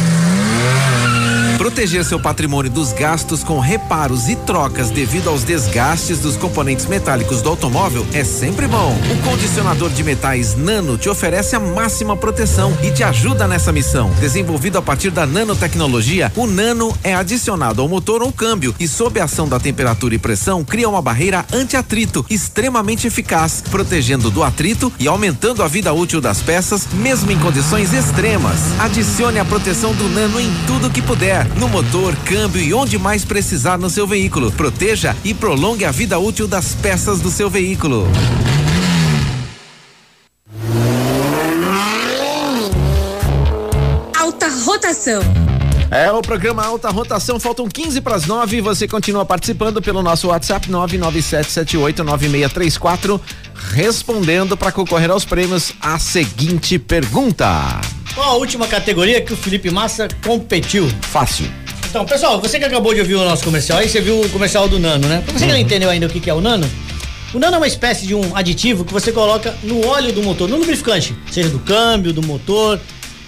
[1.71, 7.41] Proteger seu patrimônio dos gastos com reparos e trocas devido aos desgastes dos componentes metálicos
[7.41, 8.93] do automóvel é sempre bom.
[9.09, 14.11] O condicionador de metais Nano te oferece a máxima proteção e te ajuda nessa missão.
[14.19, 19.21] Desenvolvido a partir da nanotecnologia, o Nano é adicionado ao motor ou câmbio e, sob
[19.21, 24.91] a ação da temperatura e pressão, cria uma barreira anti-atrito extremamente eficaz, protegendo do atrito
[24.99, 28.59] e aumentando a vida útil das peças, mesmo em condições extremas.
[28.77, 33.23] Adicione a proteção do Nano em tudo que puder, no motor, câmbio e onde mais
[33.23, 34.51] precisar no seu veículo.
[34.51, 38.07] Proteja e prolongue a vida útil das peças do seu veículo.
[44.19, 45.21] Alta rotação.
[45.93, 50.01] É o programa Alta Rotação, faltam 15 para as 9 e você continua participando pelo
[50.01, 53.19] nosso WhatsApp 997789634,
[53.73, 57.45] respondendo para concorrer aos prêmios a seguinte pergunta.
[58.15, 60.89] Qual a última categoria que o Felipe Massa competiu?
[61.01, 61.45] Fácil.
[61.89, 64.69] Então, pessoal, você que acabou de ouvir o nosso comercial aí, você viu o comercial
[64.69, 65.21] do Nano, né?
[65.25, 66.65] Pra você que não entendeu ainda o que, que é o Nano,
[67.33, 70.47] O nano é uma espécie de um aditivo que você coloca no óleo do motor,
[70.47, 72.79] no lubrificante, seja do câmbio, do motor,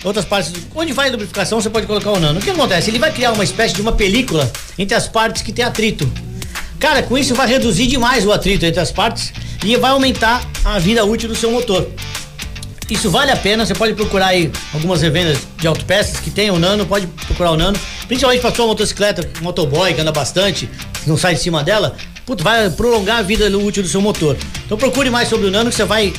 [0.04, 0.52] outras partes.
[0.76, 2.40] Onde vai a lubrificação, você pode colocar o nano.
[2.40, 2.90] O que acontece?
[2.90, 6.12] Ele vai criar uma espécie de uma película entre as partes que tem atrito.
[6.80, 9.32] Cara, com isso vai reduzir demais o atrito entre as partes
[9.64, 11.88] e vai aumentar a vida útil do seu motor.
[12.90, 16.60] Isso vale a pena, você pode procurar aí algumas revendas de autopeças que tem o
[16.60, 20.70] Nano, pode procurar o Nano, principalmente para sua motocicleta, motoboy que anda bastante,
[21.08, 21.96] não sai de cima dela,
[22.40, 24.38] vai prolongar a vida útil do seu motor.
[24.66, 26.14] Então procure mais sobre o Nano que você vai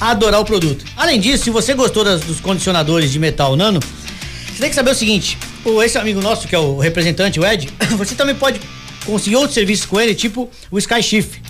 [0.00, 0.84] adorar o produto.
[0.96, 4.90] Além disso, se você gostou das- dos condicionadores de metal Nano, você tem que saber
[4.90, 8.60] o seguinte: o, esse amigo nosso, que é o representante, o Ed, você também pode
[9.04, 11.40] conseguir outros serviços com ele, tipo o Sky Shift.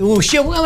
[0.00, 0.18] O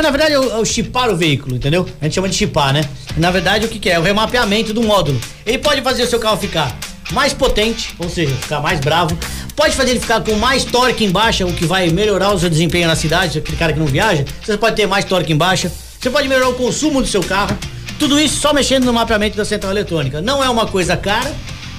[0.03, 1.89] na verdade, é é o chipar o veículo, entendeu?
[2.01, 2.83] A gente chama de chipar, né?
[3.17, 3.95] Na verdade, o que, que é?
[3.95, 5.19] É o remapeamento do módulo.
[5.47, 6.77] Ele pode fazer o seu carro ficar
[7.13, 9.17] mais potente, ou seja, ficar mais bravo.
[9.57, 12.51] Pode fazer ele ficar com mais torque em baixa, o que vai melhorar o seu
[12.51, 14.25] desempenho na cidade, aquele cara que não viaja.
[14.45, 15.73] Você pode ter mais torque em baixa.
[16.03, 17.57] Você pode melhorar o consumo do seu carro.
[17.97, 20.21] Tudo isso só mexendo no mapeamento da central eletrônica.
[20.21, 21.33] Não é uma coisa cara,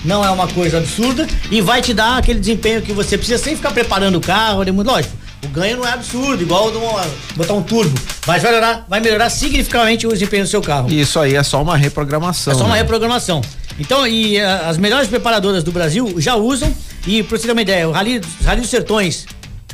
[0.06, 3.54] não é uma coisa absurda e vai te dar aquele desempenho que você precisa sem
[3.54, 4.64] ficar preparando o carro.
[4.82, 5.14] Lógico,
[5.44, 7.06] o ganho não é absurdo, igual uma-
[7.36, 8.00] botar um turbo.
[8.26, 10.90] Mas vai melhorar, vai melhorar significativamente o desempenho do seu carro.
[10.90, 12.54] Isso aí é só uma reprogramação.
[12.54, 12.82] É só uma né?
[12.82, 13.42] reprogramação.
[13.78, 16.74] Então, e ah, as melhores preparadoras do Brasil já usam.
[17.06, 19.26] E pra você ter uma ideia, o Rally, Rally dos Sertões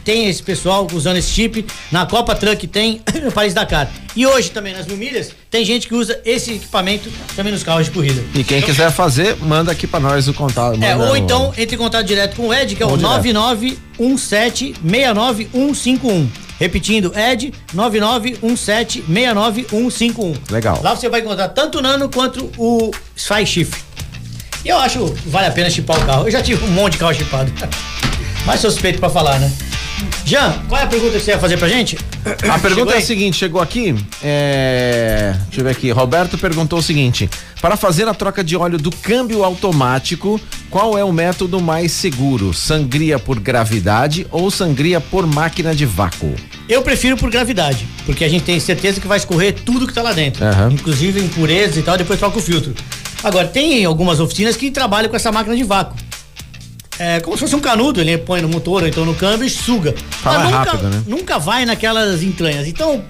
[0.04, 1.66] tem esse pessoal usando esse chip.
[1.92, 3.90] Na Copa Truck tem no Paris Dakar.
[4.16, 7.86] E hoje também nas mil milhas tem gente que usa esse equipamento também nos carros
[7.86, 8.22] de corrida.
[8.34, 10.82] E quem quiser fazer, manda aqui pra nós o contato.
[10.84, 13.24] É, ou então entre em contato direto com o Ed, que é o Ou direto.
[13.98, 16.28] 9917-69151.
[16.60, 20.36] Repetindo, Ed 9917-69151.
[20.52, 20.82] Legal.
[20.84, 23.78] Lá você vai encontrar tanto o Nano quanto o Sky Shift.
[24.66, 26.28] E eu acho que vale a pena chipar o carro.
[26.28, 27.52] Eu já tive um monte de carro chipado.
[28.46, 29.50] Mais suspeito pra falar, né?
[30.26, 31.98] Jean, qual é a pergunta que você ia fazer pra gente?
[32.50, 35.34] A pergunta é a seguinte, chegou aqui, é...
[35.46, 37.30] deixa eu ver aqui, Roberto perguntou o seguinte,
[37.62, 40.40] para fazer a troca de óleo do câmbio automático,
[40.70, 42.54] qual é o método mais seguro?
[42.54, 46.36] Sangria por gravidade ou sangria por máquina de vácuo?
[46.68, 50.02] Eu prefiro por gravidade, porque a gente tem certeza que vai escorrer tudo que tá
[50.02, 50.46] lá dentro.
[50.46, 50.72] Aham.
[50.74, 52.74] Inclusive impurezas e tal, depois troca o filtro.
[53.24, 55.98] Agora, tem algumas oficinas que trabalham com essa máquina de vácuo.
[57.00, 59.50] É como se fosse um canudo, ele põe no motor ou então no câmbio e
[59.50, 59.96] suga.
[60.22, 61.04] Fala Mas nunca, rápido, né?
[61.08, 62.68] nunca vai naquelas entranhas.
[62.68, 63.02] Então,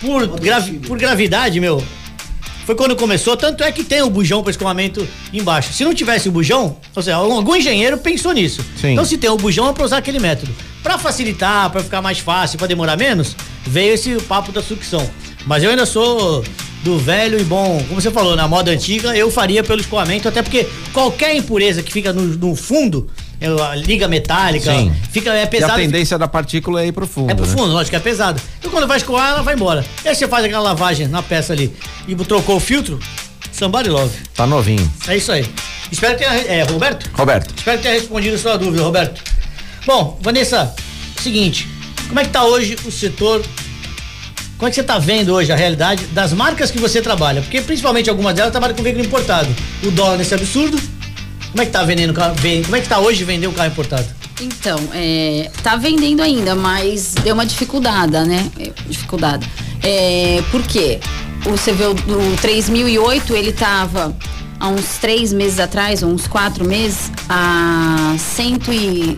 [0.00, 1.82] por, gravi- por gravidade, meu,
[2.64, 5.72] foi quando começou, tanto é que tem o bujão para escoamento embaixo.
[5.72, 8.60] Se não tivesse o bujão, ou seja, algum algum engenheiro pensou nisso.
[8.80, 8.92] Sim.
[8.94, 10.52] Então se tem o bujão é para usar aquele método.
[10.82, 15.08] Para facilitar, para ficar mais fácil, para demorar menos, veio esse papo da sucção.
[15.46, 16.42] Mas eu ainda sou
[16.82, 20.42] do velho e bom, como você falou, na moda antiga, eu faria pelo escoamento, até
[20.42, 23.08] porque qualquer impureza que fica no, no fundo,
[23.70, 24.92] a liga metálica, Sim.
[25.10, 25.74] fica é E a pesado.
[25.76, 27.52] tendência da partícula é ir pro fundo, É pro né?
[27.52, 28.40] fundo, lógico que é pesado.
[28.58, 29.84] Então quando vai escoar, ela vai embora.
[30.04, 31.74] E aí você faz aquela lavagem na peça ali
[32.08, 32.98] e trocou o filtro,
[33.52, 34.12] somebody love.
[34.34, 34.90] Tá novinho.
[35.06, 35.46] É isso aí.
[35.90, 36.34] Espero que tenha.
[36.34, 37.10] É, Roberto?
[37.14, 37.54] Roberto.
[37.56, 39.22] Espero que tenha respondido a sua dúvida, Roberto.
[39.86, 40.74] Bom, Vanessa,
[41.22, 41.68] seguinte,
[42.08, 43.42] como é que tá hoje o setor?
[44.58, 47.42] Como é que você tá vendo hoje a realidade das marcas que você trabalha?
[47.42, 49.48] Porque principalmente algumas delas trabalham com veículo importado.
[49.84, 50.80] O dólar nesse absurdo.
[51.50, 52.34] Como é que tá vendendo carro?
[52.64, 54.06] Como é que tá hoje vender um carro importado?
[54.40, 58.50] Então, é, tá vendendo ainda, mas deu uma dificuldade, né?
[58.58, 59.48] É, Dificuldade.
[59.82, 61.00] É, por quê?
[61.44, 64.14] Você vê o, o 3008, ele tava
[64.60, 69.16] há uns três meses atrás, uns quatro meses, a cento e...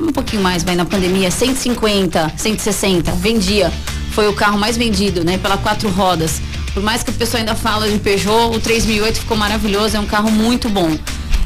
[0.00, 3.72] Um pouquinho mais, vai na pandemia, 150, 160, vendia.
[4.10, 5.38] Foi o carro mais vendido, né?
[5.38, 6.40] Pela quatro rodas.
[6.74, 10.04] Por mais que o pessoal ainda fala de Peugeot, o 3008 ficou maravilhoso, é um
[10.06, 10.98] carro muito bom.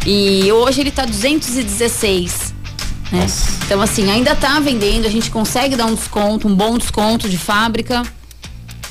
[0.06, 2.54] E hoje ele tá 216
[3.12, 3.26] né?
[3.66, 7.36] Então, assim, ainda tá vendendo, a gente consegue dar um desconto, um bom desconto de
[7.36, 8.04] fábrica,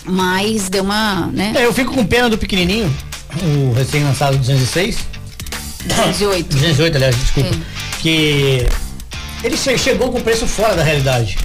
[0.06, 1.54] mas deu uma, né?
[1.56, 2.94] É, eu fico com pena do pequenininho,
[3.42, 4.98] o recém-lançado 206.
[5.86, 6.50] 208.
[6.58, 7.50] 208, aliás, desculpa.
[7.56, 8.00] É.
[8.02, 8.68] Que
[9.42, 11.38] ele che- chegou com preço fora da realidade.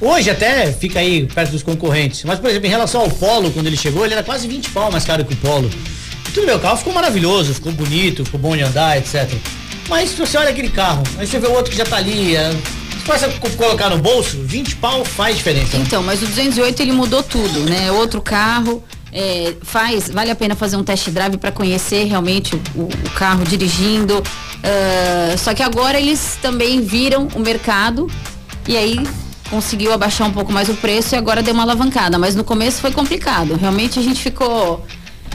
[0.00, 2.24] Hoje até fica aí perto dos concorrentes.
[2.24, 4.90] Mas, por exemplo, em relação ao Polo, quando ele chegou, ele era quase 20 pau
[4.92, 5.70] mais caro que o Polo.
[6.34, 9.30] Tudo o carro ficou maravilhoso, ficou bonito, ficou bom de andar, etc.
[9.88, 12.34] Mas se você olha aquele carro, aí você vê o outro que já tá ali,
[12.36, 12.50] é,
[13.04, 15.76] você colocar no bolso, 20 pau faz diferença.
[15.76, 17.90] Então, mas o 208 ele mudou tudo, né?
[17.92, 22.82] Outro carro, é, faz, vale a pena fazer um test drive para conhecer realmente o,
[22.82, 24.22] o- carro dirigindo.
[24.62, 28.06] Ah, só que agora eles também viram o mercado
[28.66, 28.98] e aí
[29.50, 32.18] conseguiu abaixar um pouco mais o preço e agora deu uma alavancada.
[32.18, 33.54] Mas no começo foi complicado.
[33.56, 34.86] Realmente a gente ficou.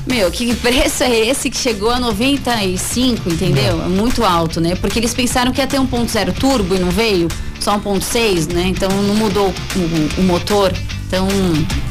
[0.07, 3.81] Meu, que preço é esse que chegou a 95, entendeu?
[3.83, 4.75] É muito alto, né?
[4.75, 7.27] Porque eles pensaram que ia ter 1.0 turbo e não veio,
[7.59, 8.63] só 1.6, né?
[8.67, 10.73] Então não mudou o, o- o motor.
[11.07, 11.27] Então,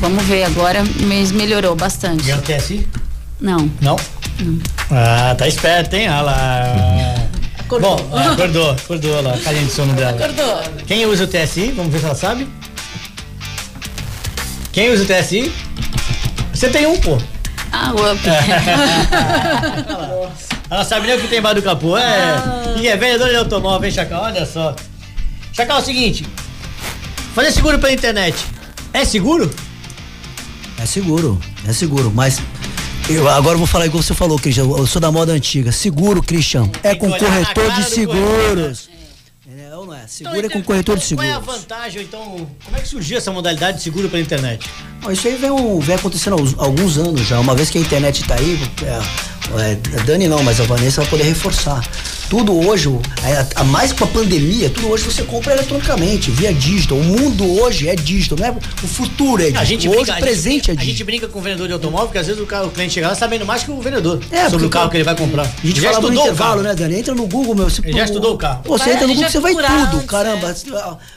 [0.01, 2.25] vamos ver agora, mas melhorou bastante.
[2.25, 2.87] Ganhou TSI?
[3.41, 3.71] Não.
[3.81, 3.97] Não?
[4.91, 6.09] Ah, tá esperto, hein?
[6.09, 6.62] Olha lá.
[7.59, 7.97] Acordou.
[7.97, 10.11] Bom, é, acordou, acordou olha lá, a carinha de sono dela.
[10.11, 10.62] Acordou.
[10.87, 11.73] Quem usa o TSI?
[11.73, 12.47] Vamos ver se ela sabe.
[14.73, 15.53] Quem usa o TSI?
[16.53, 17.19] Você tem um, pô.
[17.79, 18.22] Ah, o up.
[20.70, 21.99] Ela sabe nem o que tem embaixo do capô.
[21.99, 22.37] É.
[22.79, 24.24] E é vendedor de automóvel, hein, Chacal?
[24.24, 24.74] Olha só.
[25.53, 26.27] Chacal, é o seguinte.
[27.35, 28.35] Fazer seguro pela internet.
[28.95, 29.55] É seguro?
[30.79, 32.41] É seguro, é seguro, mas
[33.09, 34.64] eu agora vou falar igual você falou, Christian.
[34.64, 35.70] Eu sou da moda antiga.
[35.70, 38.89] Seguro, Christian, é com corretor de seguros.
[40.07, 43.31] Seguro é com corretor de Qual é a vantagem, então, como é que surgiu essa
[43.33, 44.69] modalidade de seguro pela internet?
[45.05, 47.39] Ó, Isso aí vem, um- vem acontecendo há uns- alguns anos já.
[47.41, 51.01] Uma vez que a internet tá aí, é, é, a Dani não, mas a Vanessa
[51.03, 51.82] vai poder reforçar.
[52.28, 52.88] Tudo hoje,
[53.55, 56.99] a, a mais com a pandemia, tudo hoje você compra eletronicamente, via digital.
[56.99, 58.51] O mundo hoje é digital, não é?
[58.51, 59.62] O futuro é digital.
[59.62, 61.07] A gente hoje brinca, o presente a é gente, a gente digital.
[61.07, 63.14] brinca com o vendedor de automóvel, porque às vezes o, cara- o cliente chega lá
[63.14, 65.42] sabendo mais que o vendedor É, sobre o carro que ele vai comprar.
[65.44, 66.99] A gente já falava no estudou o intervalo, né, Dani?
[66.99, 67.70] Entra no Google, meu.
[67.70, 68.62] Você, Ele já estudou o carro.
[68.64, 70.57] Pô, você entra no Google, você vai tudo, caramba.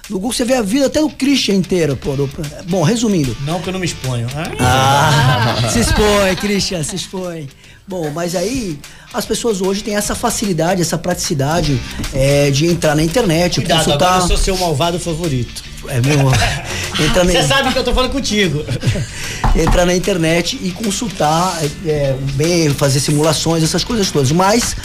[0.09, 2.15] No Google você vê a vida até do Christian inteiro, pô.
[2.15, 2.29] do-
[2.67, 3.35] Bom, resumindo.
[3.47, 4.27] Não que eu não me exponho.
[4.59, 7.47] Ah, se expõe, Christian, se expõe.
[7.89, 8.77] Bom, mas aí
[9.11, 11.81] as pessoas hoje têm essa facilidade, essa praticidade
[12.13, 14.07] é, de entrar na internet, Cuidado, consultar.
[14.09, 15.63] agora eu sou seu malvado favorito.
[15.87, 16.29] É meu.
[17.03, 18.63] Entra na, Você sabe que eu tô falando contigo.
[19.59, 24.31] entrar na internet e consultar, é, bem, fazer simulações, essas coisas todas.
[24.31, 24.75] Mas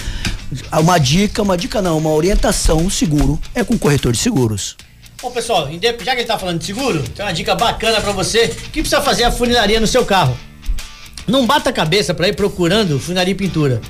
[0.73, 4.79] uma dica, uma dica não, uma orientação seguro é com corretor de seguros.
[5.21, 5.69] Bom, pessoal,
[6.03, 9.03] já que ele tá falando de seguro, tem uma dica bacana pra você que precisa
[9.03, 10.35] fazer a funilaria no seu carro.
[11.27, 13.81] Não bata a cabeça pra ir procurando funilaria e pintura.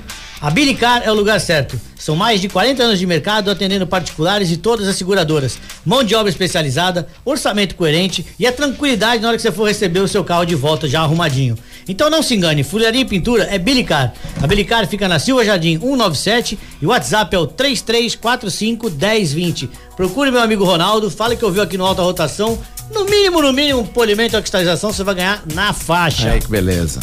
[0.41, 1.79] A Bilicar é o lugar certo.
[1.97, 5.57] São mais de 40 anos de mercado atendendo particulares e todas as seguradoras.
[5.85, 10.01] Mão de obra especializada, orçamento coerente e a tranquilidade na hora que você for receber
[10.01, 11.57] o seu carro de volta já arrumadinho.
[11.87, 14.13] Então não se engane, funilaria e pintura é Bilicar.
[14.41, 19.69] A Bilicar fica na Silva Jardim 197 e o WhatsApp é o 3345 1020.
[19.95, 22.59] Procure meu amigo Ronaldo, fale que ouviu aqui no Alta Rotação.
[22.93, 26.31] No mínimo, no mínimo, polimento e cristalização você vai ganhar na faixa.
[26.31, 26.99] Aí que beleza.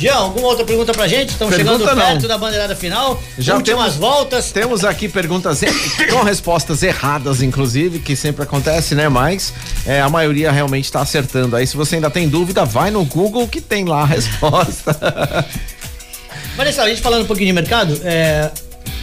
[0.00, 1.28] Jean, alguma outra pergunta pra gente?
[1.30, 2.28] Estamos chegando perto não.
[2.28, 3.22] da bandeirada final.
[3.38, 4.50] Já Últimas temos- voltas.
[4.50, 5.72] Temos aqui perguntas er-
[6.10, 9.10] com respostas erradas, inclusive, que sempre acontece, né?
[9.10, 9.52] Mas
[9.84, 11.54] é, a maioria realmente está acertando.
[11.54, 14.96] Aí, se você ainda tem dúvida, vai no Google que tem lá a resposta.
[16.56, 18.50] Vanessa, a gente falando um pouquinho de mercado, é,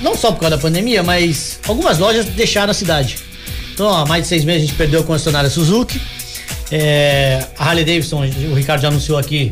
[0.02, 3.18] não só por causa da pandemia, mas algumas lojas deixaram a cidade.
[3.74, 6.02] Então, há mais de seis meses a gente perdeu a concessionária Suzuki.
[6.72, 9.52] É, a Harley Davidson, o Ricardo já anunciou aqui,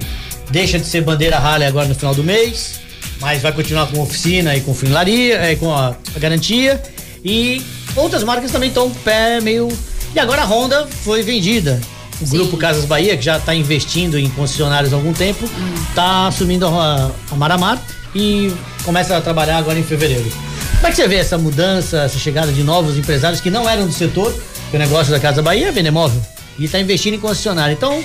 [0.49, 2.79] deixa de ser bandeira Harley agora no final do mês,
[3.19, 6.81] mas vai continuar com oficina e com funilaria, é, com a, a garantia.
[7.23, 7.61] E
[7.95, 9.67] outras marcas também estão pé meio.
[10.13, 11.81] E agora a Honda foi vendida.
[12.21, 15.49] O grupo Casas Bahia, que já está investindo em concessionários há algum tempo,
[15.89, 17.81] está assumindo a, a Maramar
[18.13, 20.31] e começa a trabalhar agora em fevereiro.
[20.75, 23.85] Como é que você vê essa mudança, essa chegada de novos empresários que não eram
[23.85, 24.31] do setor?
[24.31, 26.21] Porque o negócio da Casa Bahia é vender móvel
[26.57, 27.73] e está investindo em concessionário.
[27.73, 28.01] Então,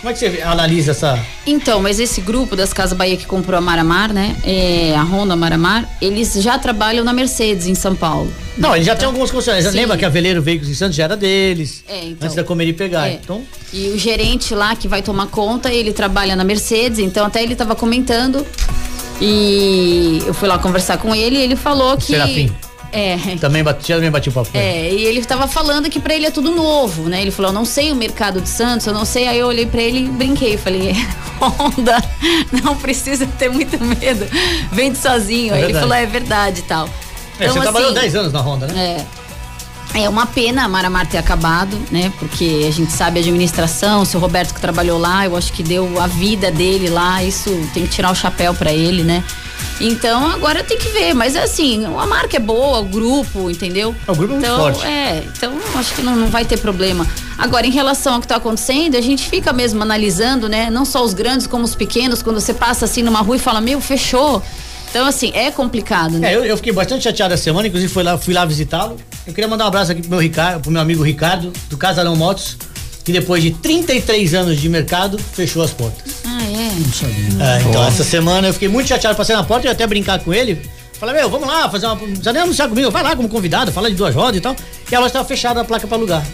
[0.00, 1.18] como é que você analisa essa.
[1.46, 4.36] Então, mas esse grupo das Casas Bahia que comprou a Maramar, né?
[4.44, 8.32] é, a Honda Maramar, eles já trabalham na Mercedes em São Paulo.
[8.56, 9.70] Não, ele já tem alguns concessionários.
[9.70, 9.76] Sim.
[9.76, 11.82] Lembra que a Veleiro Veículos em Santos já era deles.
[11.88, 12.26] É, então.
[12.26, 13.08] Antes da Comeri pegar.
[13.08, 13.14] É.
[13.14, 13.42] Então,
[13.72, 17.54] E o gerente lá que vai tomar conta, ele trabalha na Mercedes, então até ele
[17.54, 18.46] tava comentando.
[19.20, 22.06] E eu fui lá conversar com ele e ele falou que.
[22.06, 22.52] Serafim.
[22.96, 23.36] É.
[23.36, 24.48] também bati, também bati o papo.
[24.54, 27.20] É, e ele tava falando que pra ele é tudo novo, né?
[27.20, 29.28] Ele falou, eu não sei o mercado de Santos, eu não sei.
[29.28, 30.94] Aí eu olhei pra ele e brinquei, falei,
[31.38, 32.02] Honda,
[32.64, 34.26] não precisa ter muito medo,
[34.72, 35.54] vende sozinho.
[35.54, 36.88] É Aí ele falou, é verdade e tal.
[37.38, 38.96] É, você trabalhou assim, 10 anos na Honda, né?
[39.02, 39.26] É.
[39.94, 42.12] É uma pena a Maramar ter acabado, né?
[42.18, 45.62] Porque a gente sabe a administração, o seu Roberto que trabalhou lá, eu acho que
[45.62, 49.24] deu a vida dele lá, isso tem que tirar o chapéu pra ele, né?
[49.80, 53.94] Então agora tem que ver, mas assim, a marca é boa, o grupo, entendeu?
[54.06, 54.86] O grupo é muito então, forte.
[54.86, 57.06] É, então acho que não, não vai ter problema.
[57.36, 60.70] Agora, em relação ao que tá acontecendo, a gente fica mesmo analisando, né?
[60.70, 63.60] Não só os grandes como os pequenos, quando você passa assim numa rua e fala,
[63.60, 64.42] meu, fechou.
[64.88, 66.32] Então, assim, é complicado, né?
[66.32, 68.96] É, eu, eu fiquei bastante chateado essa semana, inclusive fui lá, fui lá visitá-lo.
[69.26, 72.16] Eu queria mandar um abraço aqui pro meu, Ricardo, pro meu amigo Ricardo, do Casarão
[72.16, 72.56] Motos,
[73.04, 76.15] que depois de 33 anos de mercado, fechou as portas.
[76.76, 77.44] Não sabia.
[77.44, 80.32] É, então, essa semana eu fiquei muito chateado, passei na porta e até brincar com
[80.32, 80.60] ele.
[80.98, 81.94] Falei, meu, vamos lá, fazer uma.
[81.94, 84.56] Não precisa nem anunciar comigo, vai lá como convidado, fala de duas rodas e tal.
[84.90, 86.26] E a loja estava fechada, a placa para alugar.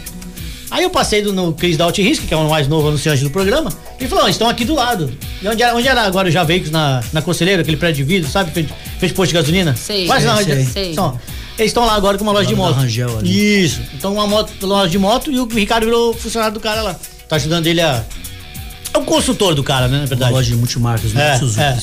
[0.71, 3.29] Aí eu passei do, no Cris da Risco, que é o mais novo anunciante do
[3.29, 5.11] programa, e falou: "Ó, estão aqui do lado.
[5.41, 8.11] E onde era, onde era agora o Já Veículos na, na Conselheira, aquele prédio de
[8.11, 8.51] vidro, sabe?
[8.51, 8.67] Fez,
[8.99, 9.75] fez posto de gasolina?
[9.75, 10.07] Sei.
[10.07, 10.91] Quase na Sei, sei.
[10.91, 11.19] Então,
[11.57, 12.73] eles estão lá agora com uma loja de moto.
[12.73, 13.63] Rangel ali.
[13.63, 13.81] Isso.
[13.93, 16.95] Então uma moto, loja de moto e o Ricardo virou funcionário do cara lá.
[17.27, 18.03] tá ajudando ele a.
[18.93, 19.99] É um consultor do cara, né?
[20.01, 20.31] Na verdade.
[20.31, 21.39] Loja de multimarcas, É, né?
[21.39, 21.61] Suzuki.
[21.61, 21.79] é, é.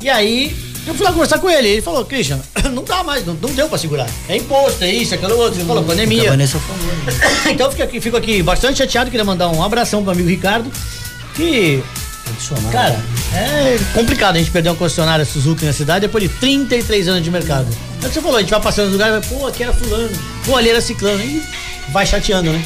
[0.00, 1.68] E aí, eu fui lá conversar com ele.
[1.68, 2.38] Ele falou, Christian,
[2.72, 4.06] não dá mais, não, não deu pra segurar.
[4.28, 5.58] É imposto, é isso, é aquilo outro.
[5.58, 6.30] Ele falou, pandemia.
[6.30, 6.94] Vanessa falou.
[7.04, 7.12] né?
[7.50, 10.70] então eu fico aqui, fico aqui bastante chateado, queria mandar um abração pro amigo Ricardo.
[11.34, 11.82] Que,
[12.72, 13.00] cara,
[13.34, 17.30] é complicado a gente perder uma concessionária Suzuki na cidade depois de 33 anos de
[17.30, 17.66] mercado.
[18.02, 19.72] É o que você falou, a gente vai passando nos lugares, vai, pô, aqui era
[19.72, 20.10] fulano,
[20.44, 21.20] pô, ali era ciclano.
[21.22, 21.42] E
[21.92, 22.64] vai chateando, né?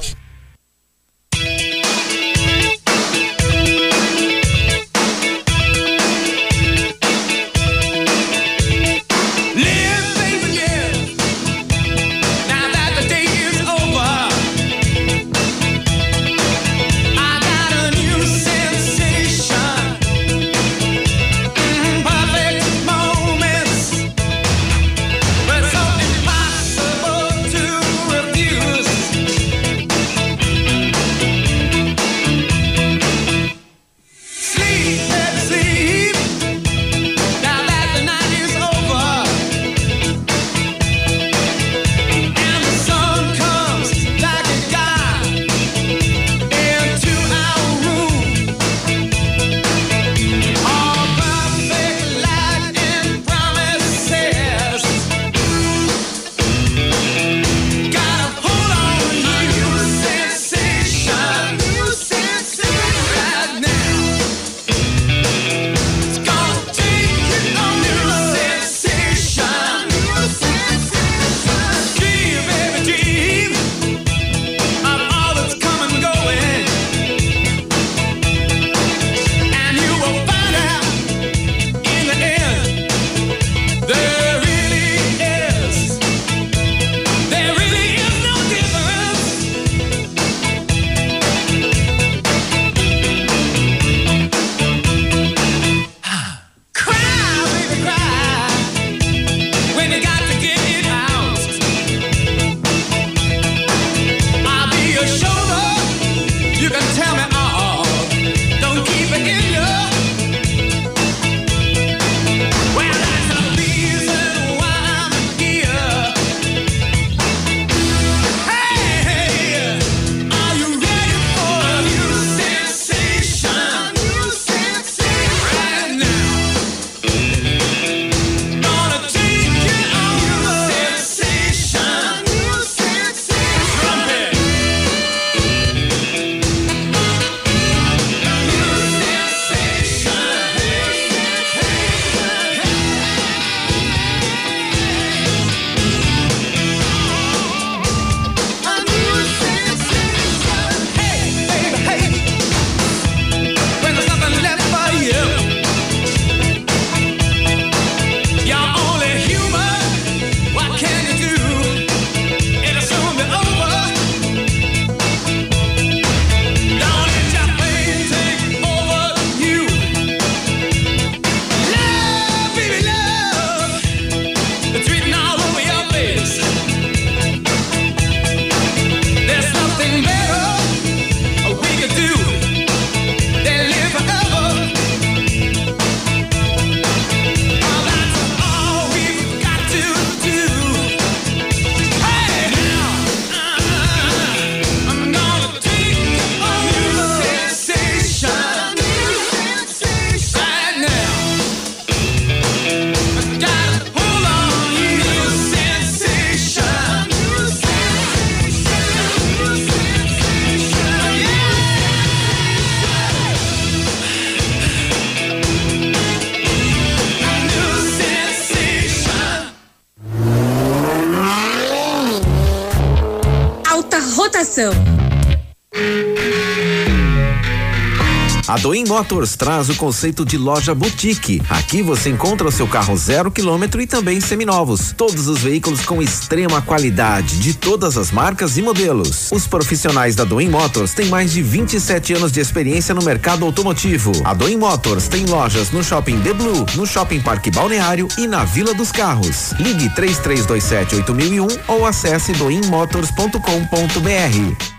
[228.89, 231.39] Motors traz o conceito de loja boutique.
[231.47, 234.91] Aqui você encontra o seu carro zero quilômetro e também seminovos.
[234.97, 239.31] Todos os veículos com extrema qualidade, de todas as marcas e modelos.
[239.31, 244.11] Os profissionais da Doim Motors têm mais de 27 anos de experiência no mercado automotivo.
[244.25, 248.43] A Doim Motors tem lojas no Shopping The Blue, no Shopping Parque Balneário e na
[248.43, 249.51] Vila dos Carros.
[249.59, 254.78] Ligue 3327 8001 ou acesse doimmotors.com.br.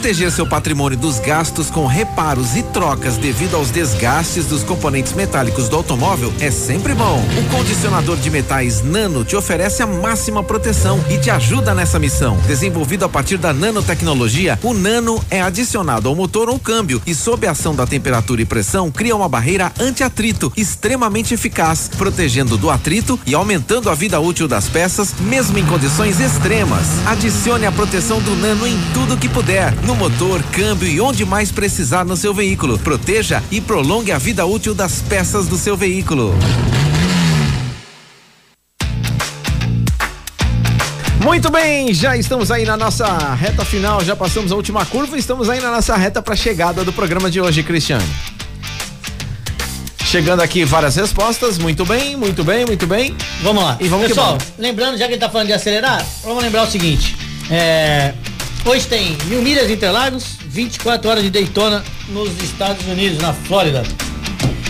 [0.00, 5.68] Proteger seu patrimônio dos gastos com reparos e trocas devido aos desgastes dos componentes metálicos
[5.68, 7.22] do automóvel é sempre bom.
[7.38, 12.38] O condicionador de metais Nano te oferece a máxima proteção e te ajuda nessa missão.
[12.46, 17.46] Desenvolvido a partir da nanotecnologia, o Nano é adicionado ao motor ou câmbio e, sob
[17.46, 23.20] a ação da temperatura e pressão, cria uma barreira anti-atrito extremamente eficaz, protegendo do atrito
[23.26, 26.86] e aumentando a vida útil das peças, mesmo em condições extremas.
[27.06, 31.50] Adicione a proteção do Nano em tudo que puder, no motor, câmbio e onde mais
[31.50, 32.78] precisar no seu veículo.
[32.78, 36.32] Proteja e prolongue a vida útil das peças do seu veículo.
[41.24, 45.18] Muito bem, já estamos aí na nossa reta final, já passamos a última curva e
[45.18, 48.06] estamos aí na nossa reta para chegada do programa de hoje, Cristiano.
[50.04, 53.16] Chegando aqui várias respostas, muito bem, muito bem, muito bem.
[53.42, 53.76] Vamos lá.
[53.80, 54.44] E vamos que Pessoal, vamos.
[54.56, 57.16] lembrando, já que ele tá falando de acelerar, vamos lembrar o seguinte.
[57.50, 58.14] É,
[58.64, 63.82] hoje tem Mil Milhas Interlagos, 24 horas de Daytona nos Estados Unidos, na Flórida.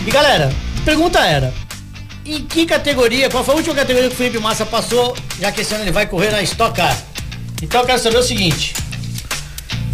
[0.05, 0.51] E galera,
[0.85, 1.53] pergunta era:
[2.25, 5.61] em que categoria, qual foi a última categoria que o Felipe Massa passou, já que
[5.61, 6.97] esse ano ele vai correr na Stock Car?
[7.61, 8.73] Então eu quero saber o seguinte.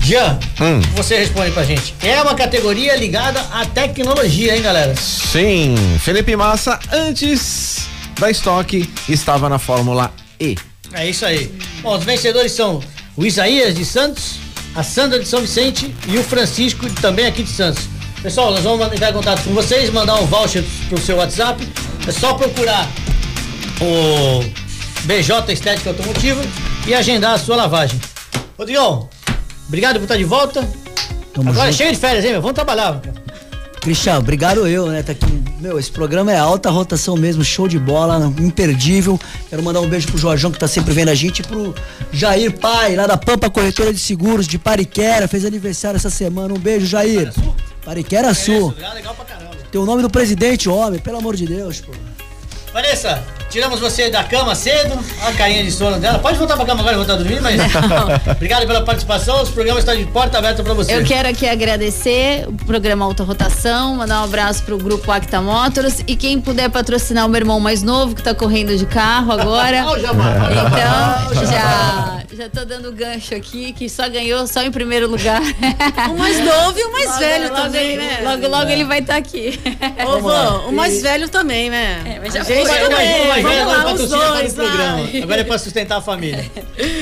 [0.01, 0.79] Jean, Hum.
[0.95, 1.93] você responde pra gente.
[2.01, 4.95] É uma categoria ligada à tecnologia, hein, galera?
[4.95, 7.87] Sim, Felipe Massa, antes
[8.17, 10.55] da estoque, estava na Fórmula E.
[10.93, 11.51] É isso aí.
[11.81, 12.81] Bom, os vencedores são
[13.17, 14.35] o Isaías de Santos,
[14.75, 17.83] a Sandra de São Vicente e o Francisco também aqui de Santos.
[18.21, 21.67] Pessoal, nós vamos entrar em contato com vocês, mandar um voucher pro seu WhatsApp.
[22.07, 22.87] É só procurar
[23.81, 24.43] o
[25.05, 26.41] BJ Estética Automotiva
[26.87, 27.99] e agendar a sua lavagem.
[28.57, 29.09] Rodrigão,
[29.67, 30.67] obrigado por estar de volta.
[31.33, 31.77] Tamo Agora é junto.
[31.77, 32.41] cheio de férias, hein, meu?
[32.41, 32.99] Vamos trabalhar.
[32.99, 33.16] cara.
[33.87, 35.01] Cristiano, obrigado eu, né?
[35.01, 35.25] Tá aqui.
[35.61, 39.17] Meu, esse programa é alta rotação mesmo, show de bola, imperdível.
[39.49, 41.73] Quero mandar um beijo pro Jorjão que tá sempre vendo a gente e pro
[42.11, 46.53] Jair Pai, lá da Pampa Corretora de Seguros de Pariquera, fez aniversário essa semana.
[46.53, 47.31] Um beijo, Jair.
[47.85, 48.75] Pariquera Sul.
[48.93, 49.55] Legal pra caramba.
[49.71, 51.93] Tem o nome do presidente, homem, pelo amor de Deus, pô.
[52.73, 53.23] Vanessa,
[53.57, 56.19] tiramos você da cama cedo, a carinha de sono dela.
[56.19, 57.59] Pode voltar pra cama agora e voltar a dormir, mas.
[58.35, 59.41] Obrigado pela participação.
[59.41, 60.95] Os programas estão de porta aberta pra você.
[60.95, 66.03] Eu quero aqui agradecer o programa Alta Rotação, mandar um abraço pro grupo Acta Motors
[66.05, 69.83] e quem puder patrocinar o meu irmão mais novo que tá correndo de carro agora.
[70.67, 75.41] Então, já, já tô dando gancho aqui, que só ganhou só em primeiro lugar.
[76.11, 78.19] O mais novo e o mais Logo, velho logo também, ele- né?
[78.23, 79.59] Logo, logo ele vai estar aqui.
[80.05, 82.01] Ô, vô, o mais velho também, né?
[82.05, 85.09] É, mas já A foi, gente também, vamos agora lá, os para dois, programa.
[85.23, 86.45] Agora é pra sustentar a família.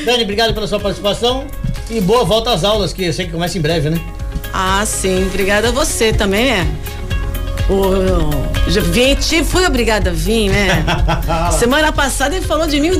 [0.06, 1.46] Dani, obrigado pela sua participação.
[1.90, 4.00] E boa volta às aulas, que eu sei que começa em breve, né?
[4.54, 5.28] Ah, sim.
[5.28, 6.68] Obrigada a você também, né?
[7.70, 10.86] O, já vim, fui obrigada a vir, né?
[11.58, 12.92] Semana passada ele falou de mim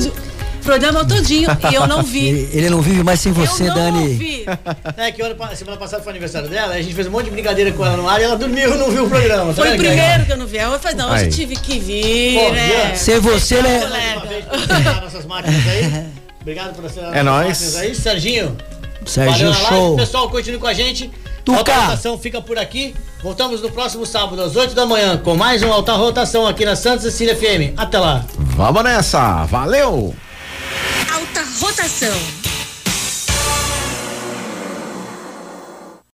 [0.66, 2.28] programa todinho e eu não vi.
[2.28, 4.00] Ele, ele não vive mais sem você, eu não Dani.
[4.10, 4.46] ouvi.
[4.98, 7.72] É que ano semana passada foi aniversário dela, a gente fez um monte de brincadeira
[7.72, 9.54] com ela no ar e ela dormiu e não viu o programa.
[9.54, 10.58] tá Foi o vendo que primeiro que eu não vi.
[10.58, 11.16] Eu falei, não, Aí.
[11.16, 12.96] hoje eu tive que vir, Pô, né?
[12.96, 13.82] Sem você, né?
[15.04, 16.06] Nossas máquinas aí.
[16.42, 17.48] Obrigado por aceitar É nóis.
[17.48, 17.96] máquinas aí.
[17.96, 18.58] Serginho,
[19.06, 19.76] Serginho, valeu na live.
[19.76, 19.96] show.
[19.96, 21.12] Pessoal, continue com a gente.
[21.44, 21.60] Tuca.
[21.60, 22.96] Alta Rotação fica por aqui.
[23.22, 26.76] Voltamos no próximo sábado, às 8 da manhã, com mais um Alta Rotação aqui na
[26.76, 27.74] Santa Cecília FM.
[27.78, 28.26] Até lá.
[28.36, 30.16] Vamos nessa, valeu!
[31.14, 32.45] Alta rotação.